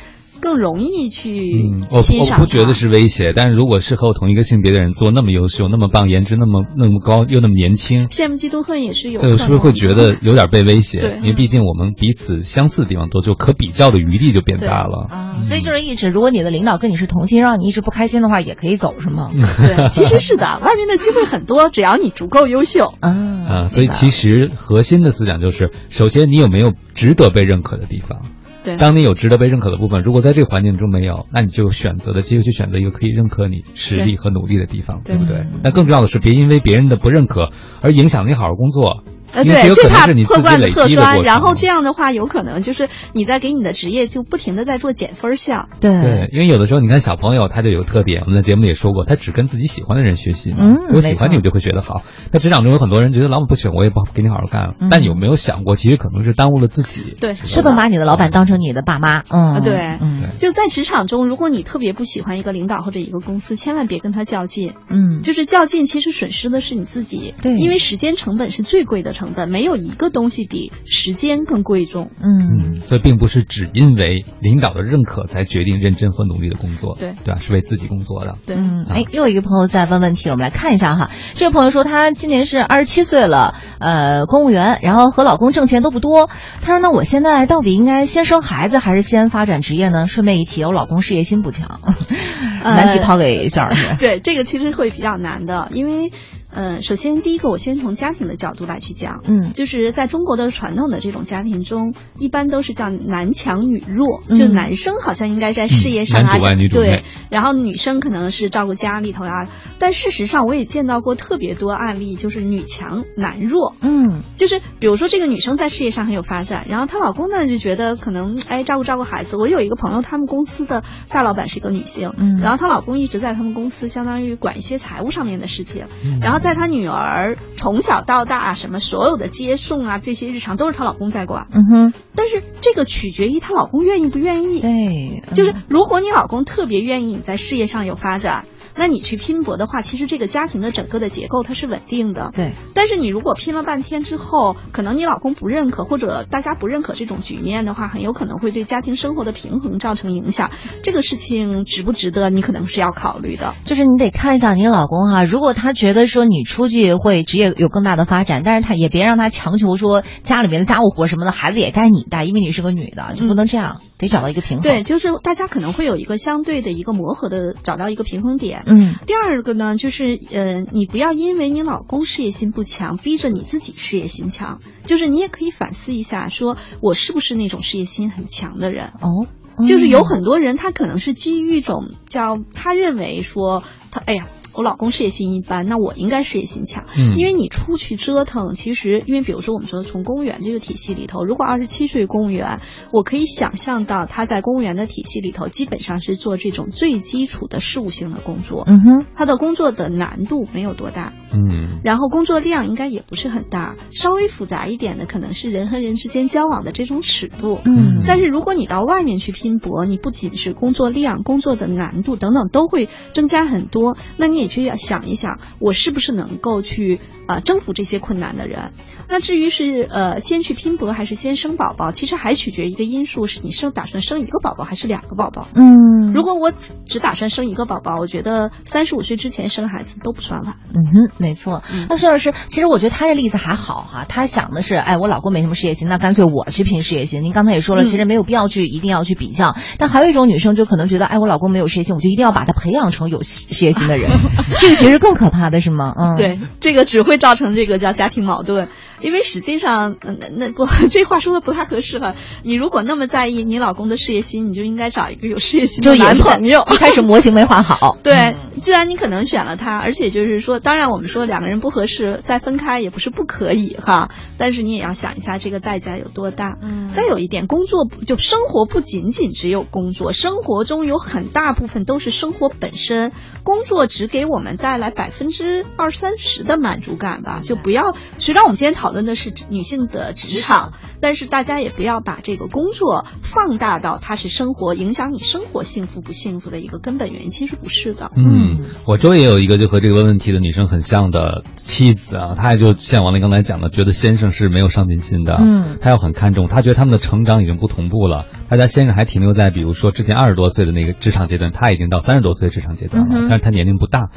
[0.44, 1.72] 更容易去
[2.02, 2.40] 欣赏。
[2.40, 9.22] 我我不觉得是威胁，但是如果是和我同一个性别的人做那么优秀、那么棒、颜值那么那么高又那么年轻，羡慕嫉妒恨也是有。
[9.38, 11.00] 是不是会觉得有点被威胁？
[11.00, 15.08] 对，因为毕竟我们彼此相似的地方多，就可比较的余地就变大了。
[15.10, 19.32] 啊，所以就是一直，如果你的领导跟你是同心，让你一直不开心的话，也可以走，是吗？
[19.34, 22.94] 对，其实是的，外面的机会很多，只要你足够优秀。
[23.02, 28.22] 嗯啊，所以其实核心的思想就是，首先你有没有值得被认可的地方。
[28.64, 35.46] 对，当你有值得被认可的部分，如果在这个环境中没有，那你就选择的机会去选择一个可以认可你实力和努力的地方，对不对？
[35.64, 37.52] 那更重要的是，别因为别人的不认可
[37.82, 39.04] 而影响你好好工作。
[39.34, 45.70] 呃，对，最怕破罐子破摔，然后这样的话，有可能就是你在给你的职业就不停的在做减分项。
[45.82, 52.04] 对，对，因为有的时候你看小朋友他就有特点，我们在节目里也说过，他只跟自己喜欢的人学习，嗯，我喜欢你，我就会学得好。
[52.32, 57.16] 那职场中有很多人觉得老板不喜欢我，也不给你好好干，但有没有想过，其实可能是耽误了自己？
[57.20, 70.14] 对，是的，把你的老板当成你的爸妈，嗯，对，嗯，就在职场中，如果你特别不喜欢一个领导或者一个公司，千万别跟他较劲，嗯，就是较劲，其实损失的是你自己，对，因为时间成本是最贵的成本，没有一个。
[70.14, 77.40] 东西比时间更贵重，嗯，所以并不是只因为领导的认可才决定认真和努力的工作，对对吧？
[77.42, 81.10] 是为自己工作的，对，嗯，哎，又一个朋友在问问题，我们来看一下哈。
[81.34, 86.30] 这位朋友说他今年是二十七岁了，呃，公务员，然后和老公挣钱都不多。
[86.62, 90.08] 他说那我现在到底应该先生孩子还是先发展职业呢？
[90.08, 91.80] 顺便一提，我老公事业心不强，
[92.64, 93.88] 难题抛给小老师。
[93.98, 96.12] 对，这个其实会比较难的，因为。
[96.56, 106.38] 嗯，首先第一个，我先从家庭的角度来去讲，嗯，就是在中国的传统的这种家庭中，一般都是叫男强女弱，就男生好像应该在事业上啊，
[106.70, 109.50] 对，然后女生可能是照顾家里头啊。
[109.80, 119.38] 但事实上，我也见到过特别多案例，就是女强男弱，嗯，就是比如说这个女生在事业上很有发展，然后她老公呢就觉得可能哎照顾照顾孩子。
[119.38, 126.43] 我有一个朋友，他们公司的大老板是一个女性，嗯，然后她老公一直在他们公司相当于管一些财务上面的事情，嗯然后。
[126.44, 131.48] 在她女儿从小到大，什么所有的接送啊，这些日常都是她老公在管。
[131.52, 134.60] 嗯哼，但是这个取决于她老公愿意不愿意。
[134.60, 138.46] 对，就是如果你老公特别愿意你在事业上有发展，
[138.76, 142.32] 那你去拼搏的话，其实这个家庭的整个的结构它是稳定的。
[142.36, 142.54] 对。
[142.74, 150.50] 但是你如果拼了半天之后，可能你老公不认可，或者大家不认可这种局面的话，很有可能会对家庭生活的平衡造成影响。
[150.82, 153.54] 这个事情值不值得，你可能是要考虑的。
[153.64, 164.64] 就是你得看一下你老公哈，如果他觉得说你出去会职业有更大的发展，但是他也别让他强求说家里面的家务活什么的，孩子也该你带，因为你是个女的，就不能这样，得找到一个平衡。
[164.64, 168.64] 对，就是大家可能会有一个相对的一个磨合的，找到一个平衡点。
[168.68, 168.94] 嗯。
[169.08, 174.62] 第二个呢，就是呃，你不要因为你老公事业心不强，逼着你自己事业心强。
[174.86, 178.94] 就是你也可以反思一下，说我是不是那种事业心很强的人？
[179.02, 179.26] 哦。
[179.68, 184.28] 就是有很多人，他可能是基于一种叫他认为说他哎呀。
[184.54, 186.86] 我老公事业心一般，那我应该事业心强。
[186.96, 192.60] 嗯，因为你出去折腾，其实因为比如说我们说从公务员这个体系里头，如果二十七岁公务员，
[192.92, 198.64] 我可以想象到他在公务员的体系里头，基本上是做这种最基础的事务性的工作。
[198.68, 201.14] 嗯哼，他的工作的难度没有多大。
[201.34, 207.60] 嗯，然后工作量应该也不是很大，稍微复杂一点的可能是人和人之间交往的这种尺度。
[207.66, 218.74] 嗯，但是如果你到外面去拼搏，你不仅是工作量、工作的难度等等都会增加很多，那你你去要想一想，我是不是能够去啊征服这些困难的人？
[219.10, 225.48] 那至于是呃先去拼搏还是先生宝宝，其实还取决一个因素，是你生打算生一个宝宝还是两个宝宝？
[225.56, 226.52] 嗯，如果我
[226.86, 230.56] 只打算生一个宝宝，我觉得三十五岁之前生孩子都不算晚。
[230.74, 230.94] 嗯哼。
[231.18, 234.06] 没错，那孙老师，其实我觉得他这例子还好哈。
[234.08, 237.24] 他想的是，哎，我老公没什么事业心，那干脆我去拼事业心。
[237.24, 239.56] 您刚才也说了，其实没有必要去一定要去比较。
[239.78, 244.10] 但还有一种女生就可能觉得，哎，我老公没有事业心，我就一定要把他培养成有事业心的人。
[244.60, 245.94] 这个其实更可怕的是吗？
[245.98, 248.70] 嗯，对，这个只会造成这个叫家庭矛盾。
[249.04, 252.16] 因为实际上，那那不， 这话说的不太合适哈。
[252.42, 256.66] 你如果那么在意你老公的事业心，你就应该找一个有事业心的男朋友。
[256.72, 257.98] 一开始模型没画好。
[258.02, 264.10] 对，既然你可能选了他，而且就是说，当然我们说两个人不合适，再分开也不是不可以哈。
[264.38, 266.58] 但是你也要想一下这个代价有多大。
[266.62, 266.90] 嗯。
[266.94, 273.12] 再有一点，工作就生活不仅仅只有工作，生活中有很大部分都是生活本身。
[273.44, 277.94] 工作只给我们带来百分之二三十的满足感吧，就不要。
[278.18, 288.12] 虽然我们今天讨论的是女性的职场，但是大家也不要把这个工作放大到它是生活影响你生活幸福不幸福的一个根本原因，其实不是的。
[288.16, 304.10] 嗯，我周围也有一个就和这个问问题的女生很像的妻子啊，她也就像王丽刚才讲的，觉得先生是没有上进心的，嗯，她要很看重，她觉得他们的成长已经不同步了，她家先生还停留在比如说之前二十多岁的那个职场阶段，她已经到三十多岁职场阶段了，但是她年龄不大，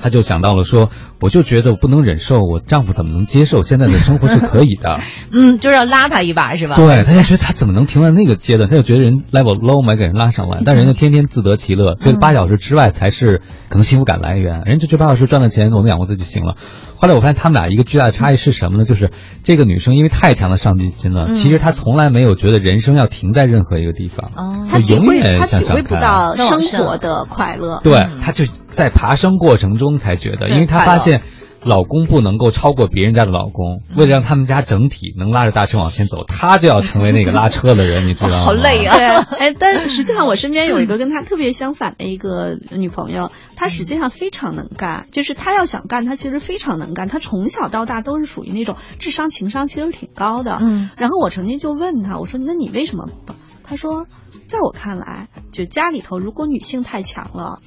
[0.00, 0.90] 她就想到了说，
[1.22, 4.98] 我就觉得我不能忍受，我丈夫怎么能接受现在的生活是可以的，
[5.32, 6.76] 嗯，就是要拉他一把是吧？
[6.76, 16.56] 对，他就觉得他怎么能停在那个阶段，他就觉得人 level low 没给人拉上来，但人家天天自得其乐，觉得八小时之外才是可能幸福感来源，人就觉得八小时赚的钱我们养活自己就行了。
[16.96, 18.84] 后来我发现他们俩一个巨大的差异是什么呢？
[18.84, 19.10] 就是
[19.42, 31.22] 这个女生因为太强的上进心了，其实她从来没有觉得人生要停在任何一个地方，哦，她体会她体会不到生活的快乐，对，她就在爬升过程中才觉得，因为她发现。
[31.64, 38.36] 老公不能够超过别人家的老公，为了让他们家整体能拉着大车往前走， 她就要成为那个拉车的人，你知道吗？
[38.38, 38.96] 好累啊！
[39.38, 47.06] 哎，但实际上我身边有一个跟她特别相反的一个女朋友，她实际上非常能干，就是她要想干，她其实非常能干。
[47.06, 50.58] 她从小到大都是属于那种智商情商其实挺高的。
[50.60, 50.90] 嗯。
[50.96, 54.06] 然后我曾经就问她，我说：“那你为什么不？”她说
[54.50, 57.60] ：“在我看来，就家里头如果女性太强了。”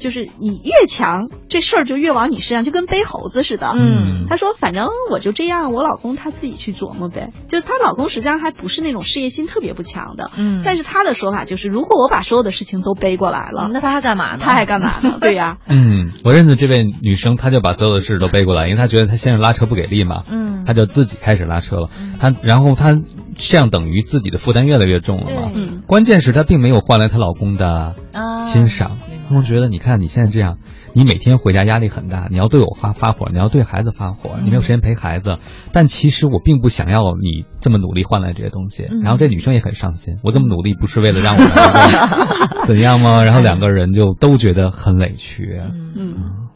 [0.00, 3.72] 就是你越强，这事儿就越往你身上，就跟背猴子似的。
[3.76, 7.32] 嗯，她说，反正我就这样，我老公他自己去琢磨呗。
[7.46, 10.30] 就她老公实际上还不是那种事业心特别不强的。
[10.36, 14.38] 嗯，但是她的说法就是，如果我把所有的事情都背过来了，那他还干嘛呢？
[14.40, 15.18] 他还干嘛呢？
[15.22, 15.58] 对呀。
[15.66, 20.22] 嗯，我认识这位女生，她就把所有的事都背过来，因为她觉得她先生拉车不给力嘛。
[20.30, 21.90] 嗯，她就自己开始拉车了。
[22.18, 22.94] 她然后她
[23.40, 25.50] 这样等于自己的负担越来越重了嘛。
[25.54, 27.96] 嗯，关键是她并没有换来她老公的
[28.52, 28.98] 欣赏。
[29.28, 30.58] 老公觉得，你看你现在这样，
[30.92, 35.38] 你每天回家压力很大，你要对我发发火，你要对孩子发火，你没有时间陪孩子。
[35.72, 38.88] 但其实我并不想要你这么努力换来这些东西。
[39.02, 41.42] 然后这女生也很伤心，我这么努力不是为了让我
[42.66, 43.22] 怎样吗？
[43.24, 45.60] 然后两个人就都觉得很委屈。
[45.94, 46.48] 嗯，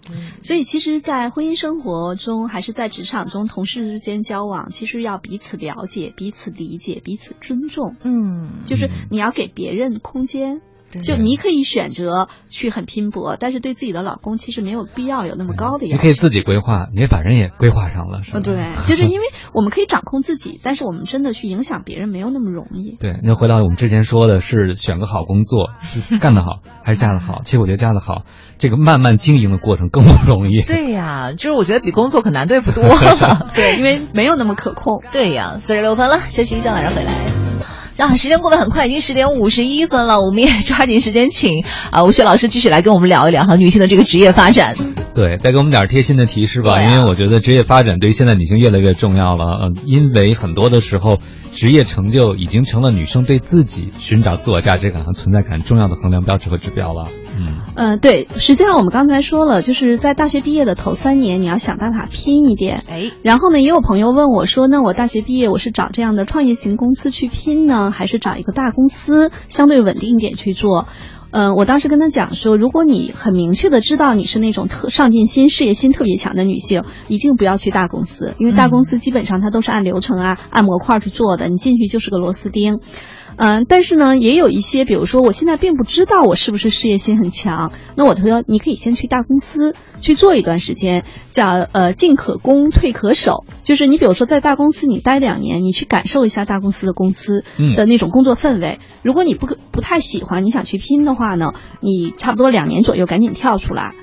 [0.43, 7.97] 所以其实，在婚姻生活中，还是在职场中，同事之间交往，其实要彼此了解、彼此理解、彼此尊重。
[8.03, 10.61] 嗯，就是你要给别人空间。
[11.01, 15.97] 就你可以选择去很拼搏，但是对自己的老公其实没有必要有那么高的要求。
[15.97, 18.41] 你可以自己规划，你也把人也规划上了，是吧？
[18.41, 22.97] 对，就是因为我们可以掌控自己，但是我们真的去影响别人没有那么容易。
[23.01, 25.69] 对，那回到我们之前说的是选个好工作，
[26.21, 27.43] 干得好还是嫁得好？
[27.45, 28.23] 其实我觉得嫁得好，
[28.59, 30.63] 这个慢慢经营的过程更不容易。
[30.63, 32.85] 对呀，就是我觉得比工作可难对付多。
[33.55, 35.03] 对，因为没有那么可控。
[35.13, 37.44] 对呀，四十六分了，休息一下，晚上回来。
[37.97, 44.75] 啊，时间过得很快，已经十点五十一分了，我们也抓紧时间请啊吴雪老师继续来跟我们聊一聊哈女性的这个职业发展。
[45.15, 49.61] 对，再给我们点贴心的提示吧，因为我觉得职业发展对于现在女性越来越重要了。
[49.63, 51.19] 嗯，因为很多的时候，
[51.53, 57.09] 职业成就已经成了女生对自己寻找自我价值感和存在感重要的衡量标志和指标了。
[57.37, 62.83] 嗯呃，对，实际上我们刚才说了，就是在大学毕业的头三年，你要想办法拼一点。
[62.89, 70.87] 哎，然后呢，也有朋友问我说，那我大学毕业，我是找这样的创业型公司去拼呢，还是找一个大公司相对稳定一点去做？
[71.37, 82.79] 嗯，我当时跟他讲说，如果你很明确的知道你是那种特上进心、事业心特别强的女性，一定不要去大公司，因为大公司基本上它都是按流程啊、按模块去做的，你进去就是个螺丝钉。
[83.37, 97.45] 嗯，但是呢，也有一些，比如说，我现在并不知道我是不是事业心很强，那我说你可以先去大公司去做一段时间，叫呃进可攻退可守，就是你比如说在大公司你待两年，你去感受一下大公司的公司
[97.77, 98.79] 的那种工作氛围。
[99.03, 103.95] 如果你不不太喜欢，你想去拼的话呢，你差不多两年左右赶紧跳出来。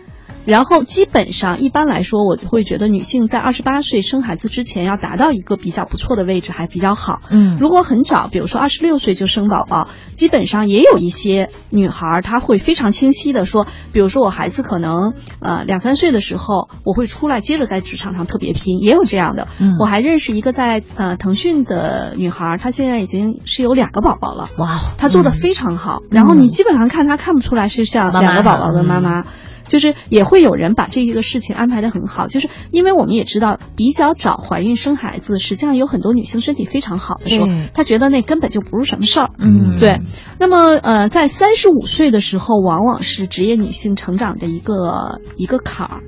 [0.46, 7.22] 然后基本上一般来说，我会觉得女性在二十八岁生孩子之前要达到一个比较不错的位置还比较好。
[7.30, 19.48] 嗯，如果很早，比如说二十六岁就生宝宝，基本上也有一些女孩她会非常清晰的说，比如说我孩子可能呃两三岁的时候，我会出来接着在职场上特别拼，也有这样的。
[19.60, 24.48] 嗯，我还认识一个在呃腾讯的女孩，她现在已经是有两个宝宝了。
[24.58, 26.02] 哇，她做的非常好。
[26.10, 29.24] 然后你基本上看她看不出来是像两个宝宝的妈妈。
[29.72, 39.30] 就是也会有人把这一个事情安排的很好，就是因为我们也知道，比较早怀孕生孩子，实际上有很多女性身体非常好的时候，她觉得那根本就不是什么事儿。
[39.40, 40.02] 嗯，对。
[40.40, 46.02] 那么呃，在三十五岁的时候，往往是职业女性成长的一个一个坎儿。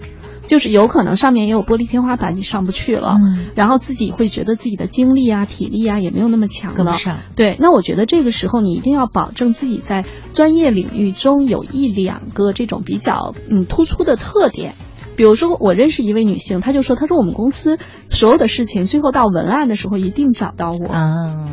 [0.48, 3.18] 就是有可能上面也有玻璃天花板，你上不去了，
[3.56, 6.98] 然后自己会觉得自己的精力啊、体力啊也没有那么强了。
[7.36, 14.76] 对，那我觉得这个时候你一定要保证自己在专业领域中有一两个这种比较嗯突出的特点。
[15.16, 17.78] 比如说，我认识一位女性，她就说：“她说我们公司
[18.10, 20.78] 所有的事情，最后到文案的时候一定找到我，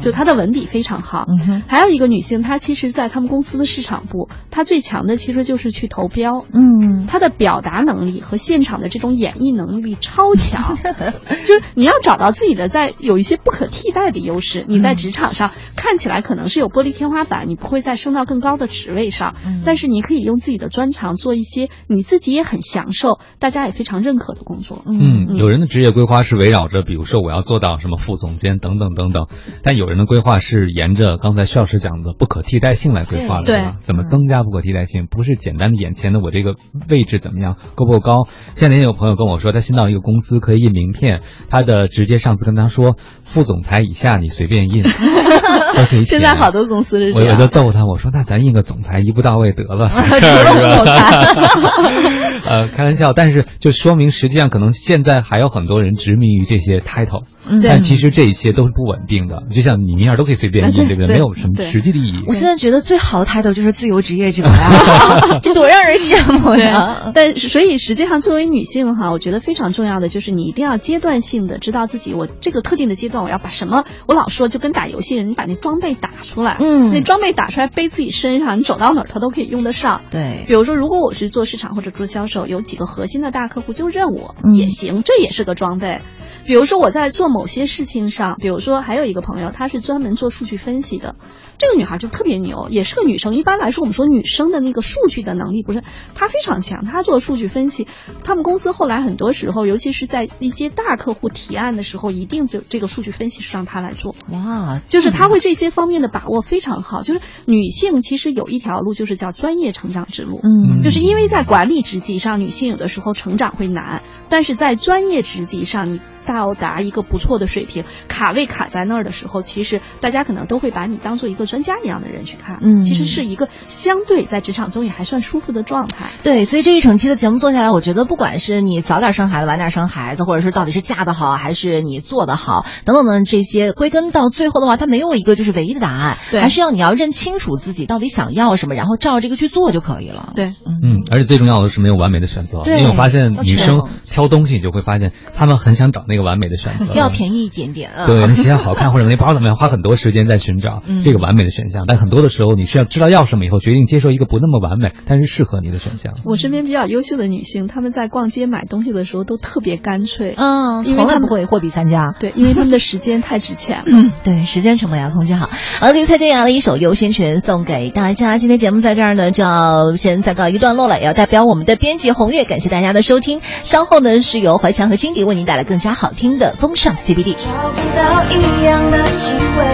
[0.00, 1.26] 就她的文笔非常好。”
[1.66, 6.44] 还有一个女性，她其实，在他们公司的市场部，她最强的其实就是去投标。
[6.52, 10.76] 嗯，她的表达能力和现场的这种演绎能力超强，
[11.44, 14.64] 就是你要找到自己的在有一些不可替代的优势。
[14.68, 19.34] 你在职场上看起来可能是有玻璃天花板，你不会再升到更高的职位上，
[19.64, 23.18] 但是你可以用自己的专长做一些你自己也很享受。
[23.38, 24.80] 但大家也非常认可的工作。
[24.86, 29.26] 嗯，有人的职业规划是围绕着，比如说我要做到什么副总监等等等等，
[29.64, 33.78] 但有人的规划是沿着刚才徐老师讲的不可替代性来规划的，对吧？
[33.80, 35.08] 怎么增加不可替代性？
[35.10, 36.54] 不是简单的眼前的我这个
[36.88, 38.28] 位置怎么样够不够高？
[38.54, 42.94] 现在也有朋友跟我说，他新到一个公司可以印名片，他的直接上司跟他说，
[43.32, 44.82] 副总裁以下你随便印，
[45.76, 46.04] 都可以。
[46.04, 47.36] 现在好多公司是这样。
[47.36, 52.10] 我就逗他，我说那咱印个总裁一步到位得了， 除了副总裁。
[52.50, 53.46] 呃，开玩笑，但是。
[53.60, 57.24] 就说明，实际上可能现在还有很多人执迷于这些 title，
[57.62, 59.42] 但其实这一切都是不稳定的。
[59.50, 61.12] 就像你名片都可以随便印，对不对？
[61.14, 62.24] 没有什么实际的意义。
[62.26, 67.12] 我现在觉得最好的 title 就是自由职业者呀，这多让人羡慕呀！
[67.14, 73.84] 但所以实际上作为女性哈，我觉得非常重要的就是你一定要阶段性的知道自己，我这个特定的阶段我要把什么。
[74.06, 80.02] 我老说就跟打游戏人，你把那装备打出来，嗯，那装备打出来背自己身上，你走到哪儿它都可以用得上。
[80.10, 84.08] 对，比如说如果我是做市场或者做销售，有几个核心的大客户就认。
[84.10, 86.00] 我也行，这也是个装备。
[86.44, 91.14] 比如说我在做某些事情上，比如说还有一个朋友，他是专门做数据分析的。
[91.60, 93.34] 这个女孩就特别牛，也是个女生。
[93.34, 95.84] 一般来说，我们说女生的那个数据的能力不是
[96.14, 97.86] 她非常强，她做数据分析。
[98.24, 104.14] 他们公司后来很多时候，尤其是在一些大客户提案的时候，一定就这个数据分析是让她来做。
[104.30, 107.02] 哇，就是她会这些方面的把握非常好。
[107.02, 110.40] 就是女性其实有一条路，就是叫专业成长之路。
[110.42, 122.58] 嗯，就是因为在管理职级上，女性有的时候成长会难，但是在专业职级上，你到达一个不错的水平，卡位卡在那儿的时候，其实大家可能都会把你当做一个专家一样的人去看。
[122.62, 126.06] 嗯，其实是一个相对在职场中也还算舒服的状态。
[126.22, 140.32] 对，所以这一整期的节目做下来，我觉得不管是你早点生孩子、晚点生孩子，或者是到底是嫁的好还是你做得好，等等等这些，归根到最后的话，它没有一个就是唯一的答案，对，还是要你要认清楚自己到底想要什么，然后照着这个去做就可以了。
[140.34, 142.62] 对，嗯，而且最重要的是没有完美的选择。
[142.64, 148.06] 你有发现女生挑东西，你就会发现她们很想找那个完美的选择，要便宜一点点啊。
[148.06, 151.84] 对， 那鞋好看或者那包怎么样，花很多时间在寻找这个完美的选项。
[151.86, 156.14] 但很多的时候，你是要知道要什么以后，决定接受一个不那么完美但是适合你的选项。
[156.24, 162.14] 我身边比较优秀的女性，她们在逛街买东西的时候都特别干脆，嗯，从来不会货比三家。
[162.18, 163.84] 对，因为她们的时间太值钱了。
[163.86, 165.48] 嗯，对，时间成本要控制好。
[165.80, 168.38] 好，这个蔡健雅的一首《优先权》送给大家。
[168.38, 170.98] 今天节目在这儿呢，就要先暂告一段落了。
[170.98, 173.40] 也要代表我们的编辑红月，感谢大家的收听。
[173.42, 177.34] 稍后呢，是由怀强和金迪为您带来更加好听的风尚 CBD。
[177.34, 179.66] 找不到一样的机会，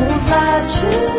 [0.00, 1.15] 无法去。